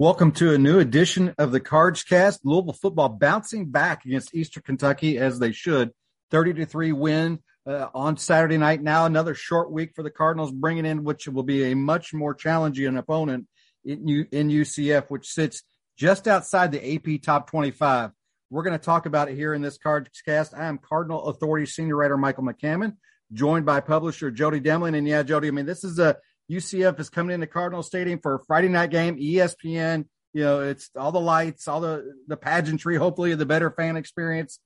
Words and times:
Welcome 0.00 0.32
to 0.32 0.54
a 0.54 0.58
new 0.58 0.78
edition 0.78 1.34
of 1.36 1.52
the 1.52 1.60
Cards 1.60 2.04
Cast. 2.04 2.40
Louisville 2.42 2.72
football 2.72 3.10
bouncing 3.10 3.66
back 3.66 4.06
against 4.06 4.34
Eastern 4.34 4.62
Kentucky 4.62 5.18
as 5.18 5.38
they 5.38 5.52
should. 5.52 5.90
30 6.30 6.54
to 6.54 6.64
3 6.64 6.92
win 6.92 7.40
uh, 7.66 7.88
on 7.92 8.16
Saturday 8.16 8.56
night. 8.56 8.82
Now 8.82 9.04
another 9.04 9.34
short 9.34 9.70
week 9.70 9.92
for 9.94 10.02
the 10.02 10.10
Cardinals, 10.10 10.52
bringing 10.52 10.86
in 10.86 11.04
which 11.04 11.28
will 11.28 11.42
be 11.42 11.64
a 11.64 11.76
much 11.76 12.14
more 12.14 12.34
challenging 12.34 12.96
opponent 12.96 13.46
in, 13.84 14.08
U- 14.08 14.26
in 14.32 14.48
UCF, 14.48 15.10
which 15.10 15.28
sits 15.28 15.64
just 15.98 16.26
outside 16.26 16.72
the 16.72 16.94
AP 16.94 17.20
top 17.20 17.50
25. 17.50 18.12
We're 18.48 18.62
going 18.62 18.78
to 18.78 18.82
talk 18.82 19.04
about 19.04 19.28
it 19.28 19.34
here 19.34 19.52
in 19.52 19.60
this 19.60 19.76
Cards 19.76 20.22
Cast. 20.24 20.54
I 20.54 20.64
am 20.64 20.78
Cardinal 20.78 21.26
Authority 21.26 21.66
Senior 21.66 21.96
Writer 21.96 22.16
Michael 22.16 22.44
McCammon 22.44 22.96
joined 23.34 23.66
by 23.66 23.80
publisher 23.80 24.30
Jody 24.30 24.62
Demling. 24.62 24.96
And 24.96 25.06
yeah, 25.06 25.22
Jody, 25.22 25.48
I 25.48 25.50
mean, 25.50 25.66
this 25.66 25.84
is 25.84 25.98
a 25.98 26.16
UCF 26.50 26.98
is 26.98 27.10
coming 27.10 27.34
into 27.34 27.46
Cardinal 27.46 27.82
Stadium 27.82 28.18
for 28.20 28.34
a 28.34 28.44
Friday 28.44 28.68
night 28.68 28.90
game, 28.90 29.16
ESPN. 29.16 30.06
You 30.32 30.42
know, 30.42 30.60
it's 30.60 30.90
all 30.96 31.12
the 31.12 31.20
lights, 31.20 31.68
all 31.68 31.80
the 31.80 32.12
the 32.26 32.36
pageantry, 32.36 32.96
hopefully 32.96 33.34
the 33.34 33.46
better 33.46 33.70
fan 33.70 33.96
experience 33.96 34.58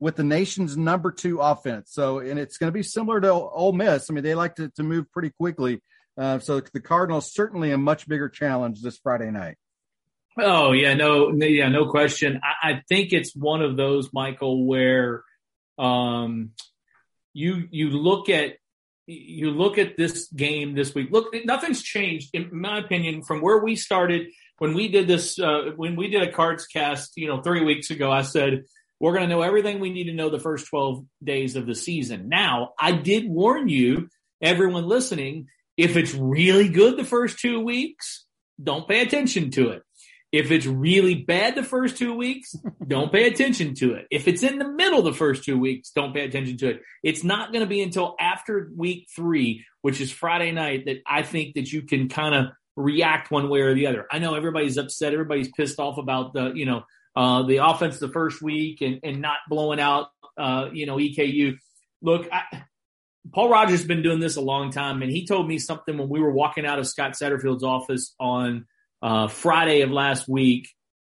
with 0.00 0.16
the 0.16 0.24
nation's 0.24 0.76
number 0.76 1.10
two 1.10 1.40
offense. 1.40 1.90
So, 1.92 2.18
and 2.18 2.38
it's 2.38 2.56
going 2.58 2.68
to 2.68 2.76
be 2.76 2.82
similar 2.82 3.20
to 3.20 3.32
Ole 3.32 3.72
Miss. 3.72 4.10
I 4.10 4.14
mean, 4.14 4.24
they 4.24 4.34
like 4.34 4.56
to, 4.56 4.68
to 4.70 4.82
move 4.82 5.10
pretty 5.10 5.30
quickly. 5.30 5.82
Uh, 6.16 6.38
so 6.38 6.60
the 6.60 6.80
Cardinals 6.80 7.32
certainly 7.32 7.72
a 7.72 7.78
much 7.78 8.08
bigger 8.08 8.28
challenge 8.28 8.82
this 8.82 8.98
Friday 8.98 9.30
night. 9.30 9.56
Oh 10.40 10.72
yeah, 10.72 10.94
no, 10.94 11.32
yeah, 11.32 11.68
no 11.68 11.86
question. 11.86 12.40
I, 12.42 12.70
I 12.70 12.82
think 12.88 13.12
it's 13.12 13.34
one 13.34 13.62
of 13.62 13.76
those, 13.76 14.12
Michael, 14.12 14.66
where 14.66 15.24
um, 15.78 16.50
you 17.32 17.64
you 17.70 17.90
look 17.90 18.28
at 18.28 18.56
you 19.10 19.50
look 19.50 19.78
at 19.78 19.96
this 19.96 20.28
game 20.28 20.74
this 20.74 20.94
week. 20.94 21.08
Look, 21.10 21.34
nothing's 21.46 21.82
changed 21.82 22.30
in 22.34 22.50
my 22.52 22.78
opinion 22.78 23.22
from 23.22 23.40
where 23.40 23.58
we 23.58 23.74
started 23.74 24.28
when 24.58 24.74
we 24.74 24.88
did 24.88 25.08
this. 25.08 25.38
Uh, 25.38 25.70
when 25.76 25.96
we 25.96 26.08
did 26.08 26.22
a 26.22 26.30
cards 26.30 26.66
cast, 26.66 27.12
you 27.16 27.26
know, 27.26 27.40
three 27.40 27.64
weeks 27.64 27.90
ago, 27.90 28.12
I 28.12 28.22
said 28.22 28.64
we're 29.00 29.14
going 29.14 29.28
to 29.28 29.34
know 29.34 29.42
everything 29.42 29.80
we 29.80 29.92
need 29.92 30.04
to 30.04 30.12
know 30.12 30.28
the 30.28 30.38
first 30.38 30.66
twelve 30.68 31.04
days 31.24 31.56
of 31.56 31.66
the 31.66 31.74
season. 31.74 32.28
Now, 32.28 32.74
I 32.78 32.92
did 32.92 33.28
warn 33.28 33.68
you, 33.68 34.10
everyone 34.42 34.86
listening, 34.86 35.46
if 35.78 35.96
it's 35.96 36.12
really 36.12 36.68
good 36.68 36.98
the 36.98 37.04
first 37.04 37.38
two 37.38 37.60
weeks, 37.60 38.26
don't 38.62 38.86
pay 38.86 39.00
attention 39.00 39.50
to 39.52 39.70
it. 39.70 39.82
If 40.30 40.50
it's 40.50 40.66
really 40.66 41.14
bad 41.14 41.54
the 41.54 41.62
first 41.62 41.96
two 41.96 42.14
weeks, 42.14 42.54
don't 42.86 43.10
pay 43.10 43.26
attention 43.26 43.74
to 43.76 43.94
it. 43.94 44.06
If 44.10 44.28
it's 44.28 44.42
in 44.42 44.58
the 44.58 44.68
middle 44.68 45.00
the 45.00 45.14
first 45.14 45.44
two 45.44 45.58
weeks, 45.58 45.90
don't 45.90 46.12
pay 46.12 46.24
attention 46.24 46.58
to 46.58 46.68
it. 46.68 46.82
It's 47.02 47.24
not 47.24 47.50
going 47.50 47.64
to 47.64 47.68
be 47.68 47.80
until 47.80 48.14
after 48.20 48.70
week 48.76 49.08
three, 49.14 49.64
which 49.80 50.02
is 50.02 50.12
Friday 50.12 50.52
night, 50.52 50.84
that 50.84 50.98
I 51.06 51.22
think 51.22 51.54
that 51.54 51.72
you 51.72 51.82
can 51.82 52.10
kind 52.10 52.34
of 52.34 52.52
react 52.76 53.30
one 53.30 53.48
way 53.48 53.60
or 53.60 53.74
the 53.74 53.86
other. 53.86 54.06
I 54.10 54.18
know 54.18 54.34
everybody's 54.34 54.76
upset. 54.76 55.14
Everybody's 55.14 55.50
pissed 55.50 55.78
off 55.78 55.96
about 55.96 56.34
the, 56.34 56.52
you 56.52 56.66
know, 56.66 56.82
uh, 57.16 57.44
the 57.44 57.64
offense 57.64 57.98
the 57.98 58.08
first 58.08 58.42
week 58.42 58.82
and, 58.82 59.00
and 59.02 59.22
not 59.22 59.38
blowing 59.48 59.80
out, 59.80 60.08
uh, 60.36 60.68
you 60.72 60.84
know, 60.84 60.96
EKU. 60.96 61.56
Look, 62.02 62.28
I, 62.30 62.64
Paul 63.32 63.48
Rogers 63.48 63.80
has 63.80 63.88
been 63.88 64.02
doing 64.02 64.20
this 64.20 64.36
a 64.36 64.42
long 64.42 64.72
time, 64.72 65.00
and 65.00 65.10
he 65.10 65.26
told 65.26 65.48
me 65.48 65.58
something 65.58 65.96
when 65.96 66.10
we 66.10 66.20
were 66.20 66.30
walking 66.30 66.66
out 66.66 66.78
of 66.78 66.86
Scott 66.86 67.12
Satterfield's 67.12 67.64
office 67.64 68.14
on– 68.20 68.66
uh, 69.02 69.28
Friday 69.28 69.82
of 69.82 69.90
last 69.90 70.28
week 70.28 70.68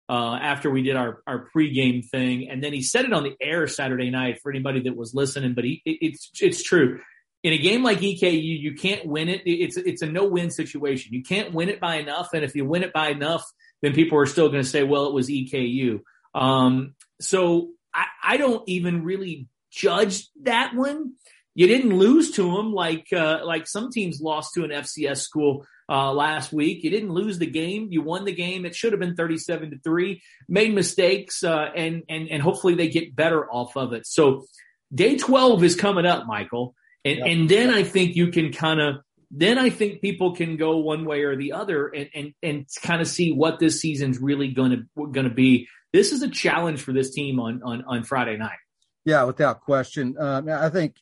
uh, 0.09 0.37
after 0.41 0.69
we 0.69 0.83
did 0.83 0.95
our, 0.95 1.21
our 1.27 1.49
pregame 1.53 2.05
thing. 2.05 2.49
And 2.49 2.63
then 2.63 2.73
he 2.73 2.81
said 2.81 3.05
it 3.05 3.13
on 3.13 3.23
the 3.23 3.35
air 3.41 3.67
Saturday 3.67 4.09
night 4.09 4.39
for 4.41 4.51
anybody 4.51 4.81
that 4.81 4.95
was 4.95 5.13
listening, 5.13 5.53
but 5.53 5.63
he, 5.63 5.81
it, 5.85 5.97
it's, 6.01 6.31
it's 6.39 6.63
true. 6.63 6.99
In 7.43 7.53
a 7.53 7.57
game 7.57 7.83
like 7.83 7.99
EKU, 7.99 8.59
you 8.59 8.73
can't 8.75 9.05
win 9.05 9.29
it. 9.29 9.41
It's, 9.45 9.77
it's 9.77 10.01
a 10.01 10.07
no 10.07 10.25
win 10.25 10.49
situation. 10.49 11.13
You 11.13 11.23
can't 11.23 11.53
win 11.53 11.69
it 11.69 11.79
by 11.79 11.95
enough. 11.95 12.29
And 12.33 12.43
if 12.43 12.55
you 12.55 12.65
win 12.65 12.83
it 12.83 12.93
by 12.93 13.09
enough, 13.09 13.43
then 13.81 13.93
people 13.93 14.17
are 14.17 14.25
still 14.25 14.49
going 14.49 14.63
to 14.63 14.69
say, 14.69 14.83
well, 14.83 15.07
it 15.07 15.13
was 15.13 15.29
EKU. 15.29 15.99
Um, 16.33 16.95
so 17.21 17.69
I, 17.93 18.05
I 18.23 18.37
don't 18.37 18.67
even 18.67 19.03
really 19.03 19.47
judge 19.71 20.29
that 20.43 20.73
one. 20.73 21.13
You 21.53 21.67
didn't 21.67 21.97
lose 21.97 22.31
to 22.31 22.55
them 22.55 22.73
like, 22.73 23.07
uh, 23.13 23.39
like 23.43 23.67
some 23.67 23.91
teams 23.91 24.19
lost 24.21 24.53
to 24.55 24.63
an 24.63 24.71
FCS 24.71 25.17
school 25.17 25.65
uh, 25.89 26.11
last 26.13 26.51
week. 26.51 26.83
You 26.83 26.89
didn't 26.89 27.11
lose 27.11 27.39
the 27.39 27.49
game. 27.49 27.87
You 27.91 28.01
won 28.01 28.25
the 28.25 28.33
game. 28.33 28.65
It 28.65 28.75
should 28.75 28.93
have 28.93 28.99
been 28.99 29.15
37 29.15 29.71
to 29.71 29.79
three. 29.79 30.21
Made 30.47 30.73
mistakes, 30.73 31.43
uh, 31.43 31.69
and 31.75 32.03
and 32.09 32.29
and 32.29 32.41
hopefully 32.41 32.75
they 32.75 32.89
get 32.89 33.15
better 33.15 33.49
off 33.49 33.75
of 33.77 33.93
it. 33.93 34.05
So 34.05 34.45
day 34.93 35.17
12 35.17 35.63
is 35.63 35.75
coming 35.75 36.05
up, 36.05 36.25
Michael, 36.27 36.75
and 37.03 37.17
yep. 37.17 37.27
and 37.27 37.49
then 37.49 37.69
I 37.69 37.83
think 37.83 38.15
you 38.15 38.31
can 38.31 38.51
kind 38.51 38.81
of 38.81 38.95
then 39.31 39.57
I 39.57 39.69
think 39.69 40.01
people 40.01 40.35
can 40.35 40.55
go 40.57 40.77
one 40.77 41.05
way 41.05 41.23
or 41.23 41.35
the 41.35 41.53
other 41.53 41.87
and 41.87 42.09
and 42.13 42.33
and 42.41 42.65
kind 42.81 43.01
of 43.01 43.07
see 43.07 43.31
what 43.31 43.59
this 43.59 43.81
season's 43.81 44.19
really 44.19 44.49
going 44.49 44.71
to 44.71 45.07
going 45.11 45.27
to 45.27 45.33
be. 45.33 45.67
This 45.93 46.11
is 46.11 46.21
a 46.21 46.29
challenge 46.29 46.81
for 46.81 46.93
this 46.93 47.11
team 47.11 47.39
on 47.39 47.61
on 47.63 47.83
on 47.85 48.03
Friday 48.03 48.37
night. 48.37 48.57
Yeah, 49.05 49.23
without 49.23 49.61
question. 49.61 50.15
Um, 50.19 50.49
I 50.49 50.69
think 50.69 50.95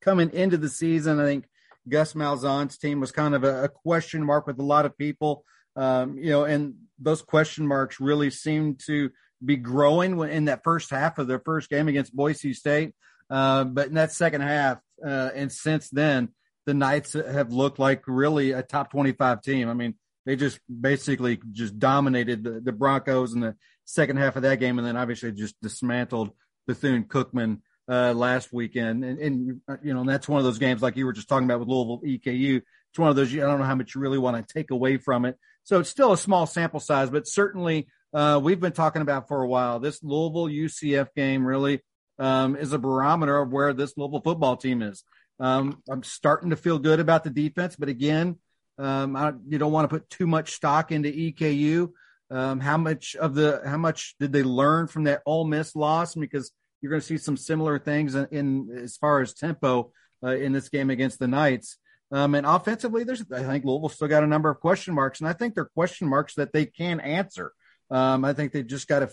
coming 0.00 0.30
into 0.30 0.56
the 0.56 0.68
season, 0.68 1.18
I 1.18 1.24
think 1.24 1.44
Gus 1.88 2.14
Malzahn's 2.14 2.78
team 2.78 3.00
was 3.00 3.12
kind 3.12 3.34
of 3.34 3.44
a, 3.44 3.64
a 3.64 3.68
question 3.68 4.24
mark 4.24 4.46
with 4.46 4.58
a 4.58 4.64
lot 4.64 4.86
of 4.86 4.96
people. 4.96 5.44
Um, 5.76 6.18
you 6.18 6.30
know, 6.30 6.44
and 6.44 6.74
those 6.98 7.22
question 7.22 7.66
marks 7.66 8.00
really 8.00 8.30
seemed 8.30 8.80
to 8.86 9.10
be 9.44 9.56
growing 9.56 10.18
in 10.28 10.46
that 10.46 10.64
first 10.64 10.90
half 10.90 11.18
of 11.18 11.28
their 11.28 11.38
first 11.38 11.70
game 11.70 11.88
against 11.88 12.14
Boise 12.14 12.52
State. 12.52 12.94
Uh, 13.30 13.64
but 13.64 13.88
in 13.88 13.94
that 13.94 14.12
second 14.12 14.40
half, 14.40 14.78
uh, 15.04 15.30
and 15.34 15.52
since 15.52 15.88
then, 15.90 16.30
the 16.66 16.74
Knights 16.74 17.12
have 17.12 17.52
looked 17.52 17.78
like 17.78 18.02
really 18.06 18.52
a 18.52 18.62
top 18.62 18.90
25 18.90 19.42
team. 19.42 19.68
I 19.68 19.74
mean, 19.74 19.94
they 20.26 20.36
just 20.36 20.60
basically 20.68 21.40
just 21.52 21.78
dominated 21.78 22.44
the, 22.44 22.60
the 22.60 22.72
Broncos 22.72 23.32
in 23.32 23.40
the 23.40 23.56
second 23.84 24.18
half 24.18 24.36
of 24.36 24.42
that 24.42 24.60
game, 24.60 24.78
and 24.78 24.86
then 24.86 24.96
obviously 24.96 25.32
just 25.32 25.54
dismantled 25.62 26.30
Bethune 26.66 27.04
Cookman 27.04 27.60
uh, 27.88 28.12
last 28.12 28.52
weekend, 28.52 29.04
and, 29.04 29.18
and 29.18 29.60
you 29.82 29.94
know 29.94 30.00
and 30.00 30.08
that's 30.08 30.28
one 30.28 30.38
of 30.38 30.44
those 30.44 30.58
games 30.58 30.82
like 30.82 30.96
you 30.96 31.06
were 31.06 31.12
just 31.12 31.28
talking 31.28 31.46
about 31.46 31.60
with 31.60 31.68
Louisville 31.68 32.00
EKU. 32.04 32.62
It's 32.90 32.98
one 32.98 33.10
of 33.10 33.16
those 33.16 33.32
I 33.32 33.38
don't 33.38 33.58
know 33.58 33.64
how 33.64 33.74
much 33.74 33.94
you 33.94 34.00
really 34.00 34.18
want 34.18 34.36
to 34.46 34.54
take 34.54 34.70
away 34.70 34.98
from 34.98 35.24
it. 35.24 35.38
So 35.64 35.80
it's 35.80 35.90
still 35.90 36.12
a 36.12 36.18
small 36.18 36.46
sample 36.46 36.80
size, 36.80 37.10
but 37.10 37.26
certainly 37.26 37.88
uh, 38.12 38.40
we've 38.42 38.60
been 38.60 38.72
talking 38.72 39.02
about 39.02 39.28
for 39.28 39.42
a 39.42 39.48
while. 39.48 39.80
This 39.80 40.02
Louisville 40.02 40.46
UCF 40.46 41.08
game 41.14 41.44
really 41.44 41.82
um, 42.18 42.56
is 42.56 42.72
a 42.72 42.78
barometer 42.78 43.38
of 43.38 43.50
where 43.50 43.72
this 43.72 43.94
Louisville 43.96 44.22
football 44.22 44.56
team 44.56 44.82
is. 44.82 45.04
Um, 45.40 45.82
I'm 45.88 46.02
starting 46.02 46.50
to 46.50 46.56
feel 46.56 46.78
good 46.78 47.00
about 47.00 47.24
the 47.24 47.30
defense, 47.30 47.76
but 47.76 47.88
again, 47.88 48.36
um, 48.78 49.16
I, 49.16 49.32
you 49.46 49.58
don't 49.58 49.72
want 49.72 49.88
to 49.88 49.94
put 49.94 50.10
too 50.10 50.26
much 50.26 50.52
stock 50.52 50.92
into 50.92 51.10
EKU. 51.10 51.90
Um, 52.30 52.60
how 52.60 52.76
much 52.76 53.16
of 53.16 53.34
the 53.34 53.62
how 53.64 53.78
much 53.78 54.14
did 54.20 54.32
they 54.32 54.42
learn 54.42 54.86
from 54.86 55.04
that 55.04 55.22
Ole 55.24 55.46
Miss 55.46 55.74
loss? 55.74 56.14
Because 56.14 56.52
you're 56.80 56.90
going 56.90 57.00
to 57.00 57.06
see 57.06 57.18
some 57.18 57.36
similar 57.36 57.78
things 57.78 58.14
in, 58.14 58.26
in 58.30 58.78
as 58.82 58.96
far 58.96 59.20
as 59.20 59.34
tempo 59.34 59.92
uh, 60.22 60.34
in 60.36 60.52
this 60.52 60.68
game 60.68 60.90
against 60.90 61.18
the 61.18 61.28
Knights. 61.28 61.78
Um, 62.10 62.34
and 62.34 62.46
offensively, 62.46 63.04
there's 63.04 63.22
I 63.32 63.42
think 63.42 63.64
Louisville 63.64 63.90
still 63.90 64.08
got 64.08 64.24
a 64.24 64.28
number 64.28 64.48
of 64.48 64.60
question 64.60 64.94
marks, 64.94 65.20
and 65.20 65.28
I 65.28 65.34
think 65.34 65.54
they're 65.54 65.66
question 65.66 66.08
marks 66.08 66.34
that 66.34 66.52
they 66.52 66.64
can 66.64 67.00
answer. 67.00 67.52
Um, 67.90 68.24
I 68.24 68.32
think 68.32 68.52
they 68.52 68.62
just 68.62 68.88
got 68.88 69.00
to 69.00 69.10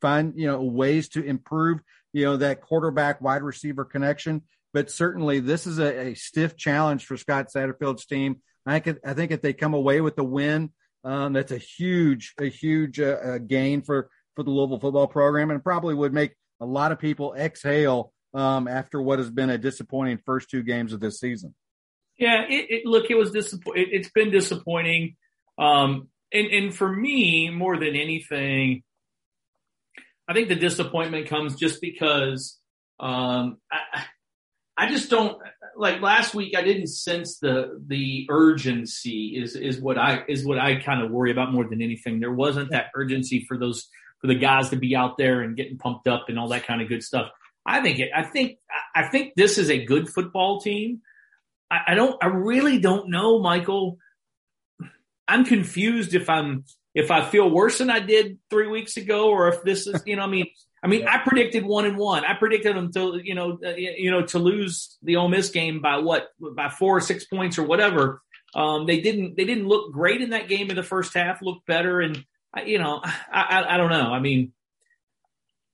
find 0.00 0.34
you 0.36 0.46
know 0.46 0.62
ways 0.62 1.08
to 1.10 1.24
improve 1.24 1.80
you 2.12 2.24
know 2.24 2.36
that 2.36 2.60
quarterback 2.60 3.20
wide 3.20 3.42
receiver 3.42 3.84
connection. 3.84 4.42
But 4.74 4.90
certainly, 4.90 5.40
this 5.40 5.66
is 5.66 5.78
a, 5.78 6.08
a 6.08 6.14
stiff 6.14 6.56
challenge 6.58 7.06
for 7.06 7.16
Scott 7.16 7.48
Satterfield's 7.54 8.04
team. 8.04 8.42
I 8.66 8.80
think 8.80 8.98
I 9.04 9.14
think 9.14 9.32
if 9.32 9.40
they 9.40 9.54
come 9.54 9.72
away 9.72 10.02
with 10.02 10.14
the 10.14 10.24
win, 10.24 10.72
um, 11.04 11.32
that's 11.32 11.52
a 11.52 11.58
huge 11.58 12.34
a 12.38 12.46
huge 12.46 13.00
uh, 13.00 13.16
uh, 13.24 13.38
gain 13.38 13.80
for 13.80 14.10
for 14.36 14.42
the 14.42 14.50
Louisville 14.50 14.78
football 14.78 15.06
program, 15.06 15.50
and 15.50 15.64
probably 15.64 15.94
would 15.94 16.12
make 16.12 16.34
a 16.60 16.66
lot 16.66 16.92
of 16.92 16.98
people 16.98 17.34
exhale 17.34 18.12
um, 18.34 18.68
after 18.68 19.00
what 19.00 19.18
has 19.18 19.30
been 19.30 19.50
a 19.50 19.58
disappointing 19.58 20.18
first 20.24 20.50
two 20.50 20.62
games 20.62 20.92
of 20.92 21.00
this 21.00 21.18
season. 21.18 21.54
Yeah, 22.18 22.42
it, 22.48 22.66
it, 22.70 22.86
look, 22.86 23.10
it 23.10 23.16
was 23.16 23.30
disappointing. 23.30 23.86
It, 23.92 24.04
has 24.04 24.10
been 24.10 24.30
disappointing, 24.30 25.16
um, 25.56 26.08
and 26.32 26.46
and 26.48 26.74
for 26.74 26.90
me 26.90 27.48
more 27.50 27.78
than 27.78 27.94
anything, 27.94 28.82
I 30.26 30.34
think 30.34 30.48
the 30.48 30.56
disappointment 30.56 31.28
comes 31.28 31.54
just 31.54 31.80
because 31.80 32.58
um, 32.98 33.58
I, 33.70 34.04
I 34.76 34.88
just 34.88 35.10
don't 35.10 35.40
like 35.76 36.00
last 36.00 36.34
week, 36.34 36.56
I 36.56 36.62
didn't 36.62 36.88
sense 36.88 37.38
the 37.38 37.80
the 37.86 38.26
urgency 38.28 39.40
is 39.40 39.54
is 39.54 39.80
what 39.80 39.96
I 39.96 40.24
is 40.28 40.44
what 40.44 40.58
I 40.58 40.80
kind 40.80 41.02
of 41.02 41.12
worry 41.12 41.30
about 41.30 41.52
more 41.52 41.68
than 41.68 41.80
anything. 41.80 42.18
There 42.18 42.32
wasn't 42.32 42.72
that 42.72 42.86
urgency 42.94 43.44
for 43.46 43.56
those 43.56 43.88
for 44.20 44.26
the 44.26 44.34
guys 44.34 44.70
to 44.70 44.76
be 44.76 44.96
out 44.96 45.16
there 45.18 45.42
and 45.42 45.56
getting 45.56 45.78
pumped 45.78 46.08
up 46.08 46.28
and 46.28 46.38
all 46.38 46.48
that 46.48 46.66
kind 46.66 46.82
of 46.82 46.88
good 46.88 47.02
stuff. 47.02 47.30
I 47.64 47.82
think 47.82 47.98
it, 47.98 48.10
I 48.14 48.22
think 48.22 48.58
I 48.94 49.08
think 49.08 49.34
this 49.36 49.58
is 49.58 49.70
a 49.70 49.84
good 49.84 50.08
football 50.08 50.60
team. 50.60 51.02
I, 51.70 51.80
I 51.88 51.94
don't 51.94 52.16
I 52.22 52.28
really 52.28 52.78
don't 52.78 53.10
know, 53.10 53.40
Michael. 53.40 53.98
I'm 55.26 55.44
confused 55.44 56.14
if 56.14 56.30
I'm 56.30 56.64
if 56.94 57.10
I 57.10 57.24
feel 57.24 57.48
worse 57.48 57.78
than 57.78 57.90
I 57.90 58.00
did 58.00 58.38
three 58.50 58.66
weeks 58.66 58.96
ago, 58.96 59.28
or 59.28 59.48
if 59.48 59.62
this 59.62 59.86
is, 59.86 60.02
you 60.04 60.16
know, 60.16 60.22
I 60.22 60.26
mean, 60.26 60.46
I 60.82 60.88
mean, 60.88 61.02
yeah. 61.02 61.14
I 61.14 61.18
predicted 61.18 61.64
one 61.64 61.86
and 61.86 61.96
one. 61.96 62.24
I 62.24 62.34
predicted 62.34 62.76
them 62.76 62.92
to, 62.92 63.20
you 63.22 63.34
know, 63.34 63.58
uh, 63.64 63.74
you 63.76 64.10
know, 64.10 64.24
to 64.26 64.38
lose 64.38 64.96
the 65.02 65.16
Ole 65.16 65.28
Miss 65.28 65.50
game 65.50 65.80
by 65.80 65.98
what, 65.98 66.28
by 66.40 66.68
four 66.68 66.96
or 66.96 67.00
six 67.00 67.24
points 67.24 67.58
or 67.58 67.64
whatever. 67.64 68.22
Um, 68.54 68.86
they 68.86 69.00
didn't, 69.00 69.36
they 69.36 69.44
didn't 69.44 69.68
look 69.68 69.92
great 69.92 70.22
in 70.22 70.30
that 70.30 70.48
game 70.48 70.70
in 70.70 70.76
the 70.76 70.82
first 70.82 71.14
half. 71.14 71.42
Looked 71.42 71.66
better, 71.66 72.00
and 72.00 72.24
you 72.66 72.78
know, 72.78 73.00
I, 73.04 73.10
I, 73.32 73.74
I 73.74 73.76
don't 73.76 73.90
know. 73.90 74.12
I 74.12 74.20
mean, 74.20 74.52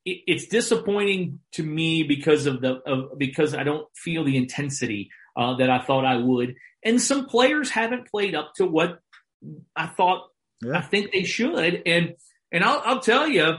it, 0.05 0.21
it's 0.26 0.47
disappointing 0.47 1.41
to 1.53 1.62
me 1.62 2.03
because 2.03 2.47
of 2.47 2.61
the, 2.61 2.81
of, 2.87 3.19
because 3.19 3.55
I 3.55 3.65
don't 3.65 3.87
feel 3.97 4.25
the 4.25 4.37
intensity 4.37 5.11
uh, 5.37 5.56
that 5.56 5.71
I 5.71 5.81
thought 5.81 6.05
I 6.05 6.17
would, 6.17 6.56
and 6.85 7.00
some 7.00 7.26
players 7.26 7.71
haven't 7.71 8.09
played 8.09 8.35
up 8.35 8.53
to 8.56 8.67
what 8.67 9.00
I 9.75 9.87
thought. 9.87 10.29
Yeah. 10.62 10.79
I 10.79 10.82
think 10.82 11.12
they 11.12 11.25
should, 11.25 11.82
and 11.87 12.15
and 12.53 12.65
I'll, 12.65 12.82
I'll 12.85 13.00
tell 13.00 13.26
you 13.29 13.56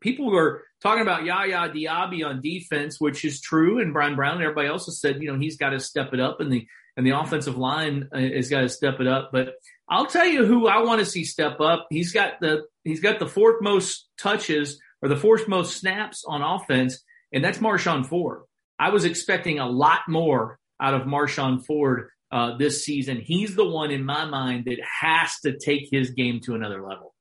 people 0.00 0.30
were 0.30 0.64
talking 0.82 1.02
about 1.02 1.24
Yaya 1.24 1.68
Diaby 1.68 2.26
on 2.26 2.40
defense, 2.40 3.00
which 3.00 3.24
is 3.24 3.40
true, 3.40 3.80
and 3.80 3.92
Brian 3.92 4.16
Brown 4.16 4.34
and 4.34 4.42
everybody 4.42 4.68
else 4.68 4.86
has 4.86 5.00
said, 5.00 5.22
you 5.22 5.32
know, 5.32 5.38
he's 5.38 5.56
got 5.56 5.70
to 5.70 5.80
step 5.80 6.12
it 6.12 6.20
up, 6.20 6.40
and 6.40 6.52
the 6.52 6.66
and 7.00 7.06
the 7.06 7.18
offensive 7.18 7.56
line 7.56 8.10
uh, 8.12 8.18
has 8.18 8.50
got 8.50 8.60
to 8.60 8.68
step 8.68 9.00
it 9.00 9.06
up. 9.06 9.30
But 9.32 9.54
I'll 9.88 10.04
tell 10.04 10.26
you 10.26 10.44
who 10.44 10.68
I 10.68 10.82
want 10.82 10.98
to 11.00 11.06
see 11.06 11.24
step 11.24 11.58
up. 11.58 11.86
He's 11.88 12.12
got 12.12 12.40
the 12.42 12.64
he's 12.84 13.00
got 13.00 13.18
the 13.18 13.26
fourth 13.26 13.62
most 13.62 14.10
touches 14.18 14.78
or 15.00 15.08
the 15.08 15.16
fourth 15.16 15.48
most 15.48 15.78
snaps 15.78 16.24
on 16.28 16.42
offense, 16.42 17.02
and 17.32 17.42
that's 17.42 17.56
Marshon 17.56 18.04
Ford. 18.04 18.42
I 18.78 18.90
was 18.90 19.06
expecting 19.06 19.58
a 19.58 19.66
lot 19.66 20.00
more 20.08 20.58
out 20.78 20.92
of 20.92 21.06
Marshon 21.06 21.64
Ford 21.64 22.10
uh, 22.30 22.58
this 22.58 22.84
season. 22.84 23.18
He's 23.18 23.56
the 23.56 23.66
one 23.66 23.90
in 23.90 24.04
my 24.04 24.26
mind 24.26 24.66
that 24.66 24.76
has 25.00 25.40
to 25.40 25.56
take 25.56 25.88
his 25.90 26.10
game 26.10 26.40
to 26.44 26.54
another 26.54 26.86
level. 26.86 27.14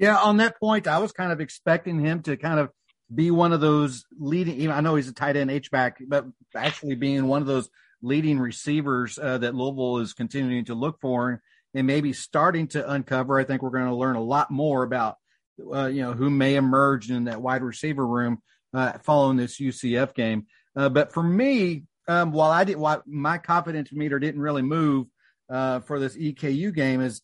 Yeah, 0.00 0.16
on 0.16 0.38
that 0.38 0.58
point, 0.58 0.88
I 0.88 0.98
was 0.98 1.12
kind 1.12 1.30
of 1.30 1.40
expecting 1.40 2.00
him 2.00 2.22
to 2.22 2.36
kind 2.36 2.58
of 2.58 2.70
be 3.14 3.30
one 3.30 3.52
of 3.52 3.60
those 3.60 4.04
leading. 4.18 4.68
I 4.72 4.80
know 4.80 4.96
he's 4.96 5.08
a 5.08 5.14
tight 5.14 5.36
end 5.36 5.52
H 5.52 5.70
back, 5.70 5.98
but 6.04 6.26
actually 6.56 6.96
being 6.96 7.28
one 7.28 7.42
of 7.42 7.46
those 7.46 7.70
leading 8.02 8.38
receivers 8.38 9.18
uh, 9.18 9.38
that 9.38 9.54
Louisville 9.54 9.98
is 9.98 10.12
continuing 10.12 10.64
to 10.66 10.74
look 10.74 11.00
for 11.00 11.40
and 11.74 11.86
maybe 11.86 12.12
starting 12.12 12.68
to 12.68 12.90
uncover. 12.90 13.38
I 13.38 13.44
think 13.44 13.62
we're 13.62 13.70
going 13.70 13.86
to 13.86 13.94
learn 13.94 14.16
a 14.16 14.22
lot 14.22 14.50
more 14.50 14.82
about 14.82 15.16
uh, 15.72 15.86
you 15.86 16.02
know 16.02 16.12
who 16.12 16.30
may 16.30 16.56
emerge 16.56 17.10
in 17.10 17.24
that 17.24 17.40
wide 17.40 17.62
receiver 17.62 18.06
room 18.06 18.42
uh, 18.74 18.92
following 19.04 19.36
this 19.36 19.60
UCF 19.60 20.14
game. 20.14 20.46
Uh, 20.74 20.88
but 20.88 21.12
for 21.12 21.22
me, 21.22 21.84
um, 22.08 22.32
while 22.32 22.50
I 22.50 22.64
did, 22.64 22.76
while 22.76 23.02
my 23.06 23.38
confidence 23.38 23.92
meter 23.92 24.18
didn't 24.18 24.40
really 24.40 24.62
move 24.62 25.06
uh, 25.50 25.80
for 25.80 25.98
this 25.98 26.16
EKU 26.16 26.74
game, 26.74 27.00
is 27.00 27.22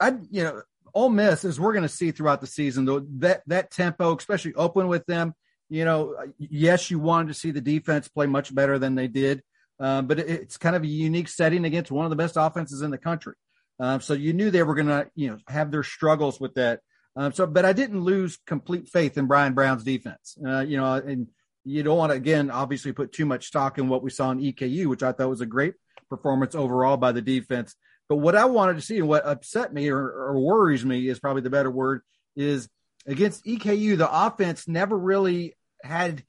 I 0.00 0.14
you 0.30 0.42
know 0.42 0.62
Ole 0.94 1.10
Miss, 1.10 1.44
as 1.44 1.60
we're 1.60 1.72
going 1.72 1.82
to 1.82 1.88
see 1.88 2.10
throughout 2.10 2.40
the 2.40 2.46
season, 2.46 2.84
though 2.84 3.06
that 3.18 3.42
that 3.46 3.70
tempo, 3.70 4.16
especially 4.16 4.54
open 4.54 4.88
with 4.88 5.06
them, 5.06 5.34
you 5.68 5.84
know, 5.84 6.14
yes, 6.38 6.90
you 6.90 6.98
wanted 6.98 7.28
to 7.28 7.34
see 7.34 7.50
the 7.50 7.60
defense 7.60 8.08
play 8.08 8.26
much 8.26 8.54
better 8.54 8.78
than 8.78 8.94
they 8.94 9.08
did, 9.08 9.42
uh, 9.80 10.02
but 10.02 10.18
it's 10.18 10.56
kind 10.56 10.76
of 10.76 10.82
a 10.82 10.86
unique 10.86 11.28
setting 11.28 11.64
against 11.64 11.90
one 11.90 12.06
of 12.06 12.10
the 12.10 12.16
best 12.16 12.36
offenses 12.36 12.82
in 12.82 12.90
the 12.90 12.98
country. 12.98 13.34
Um, 13.78 14.00
so 14.00 14.14
you 14.14 14.32
knew 14.32 14.50
they 14.50 14.62
were 14.62 14.74
going 14.74 14.86
to, 14.86 15.10
you 15.14 15.30
know, 15.30 15.38
have 15.48 15.70
their 15.70 15.82
struggles 15.82 16.40
with 16.40 16.54
that. 16.54 16.80
Um, 17.14 17.32
so, 17.32 17.46
but 17.46 17.64
I 17.64 17.72
didn't 17.72 18.02
lose 18.02 18.38
complete 18.46 18.88
faith 18.88 19.18
in 19.18 19.26
Brian 19.26 19.54
Brown's 19.54 19.84
defense. 19.84 20.36
Uh, 20.44 20.60
you 20.60 20.76
know, 20.76 20.94
and 20.94 21.28
you 21.64 21.82
don't 21.82 21.98
want 21.98 22.12
to 22.12 22.16
again, 22.16 22.50
obviously, 22.50 22.92
put 22.92 23.12
too 23.12 23.26
much 23.26 23.46
stock 23.46 23.78
in 23.78 23.88
what 23.88 24.02
we 24.02 24.10
saw 24.10 24.30
in 24.30 24.40
EKU, 24.40 24.86
which 24.86 25.02
I 25.02 25.12
thought 25.12 25.28
was 25.28 25.40
a 25.40 25.46
great 25.46 25.74
performance 26.08 26.54
overall 26.54 26.96
by 26.96 27.12
the 27.12 27.22
defense. 27.22 27.74
But 28.08 28.16
what 28.16 28.36
I 28.36 28.44
wanted 28.44 28.74
to 28.74 28.82
see 28.82 28.98
and 28.98 29.08
what 29.08 29.26
upset 29.26 29.74
me 29.74 29.88
or, 29.88 29.98
or 29.98 30.38
worries 30.38 30.84
me 30.84 31.08
is 31.08 31.18
probably 31.18 31.42
the 31.42 31.50
better 31.50 31.70
word 31.70 32.02
is 32.36 32.68
against 33.06 33.44
EKU, 33.44 33.98
the 33.98 34.26
offense 34.26 34.68
never 34.68 34.96
really 34.96 35.55
had 35.86 36.24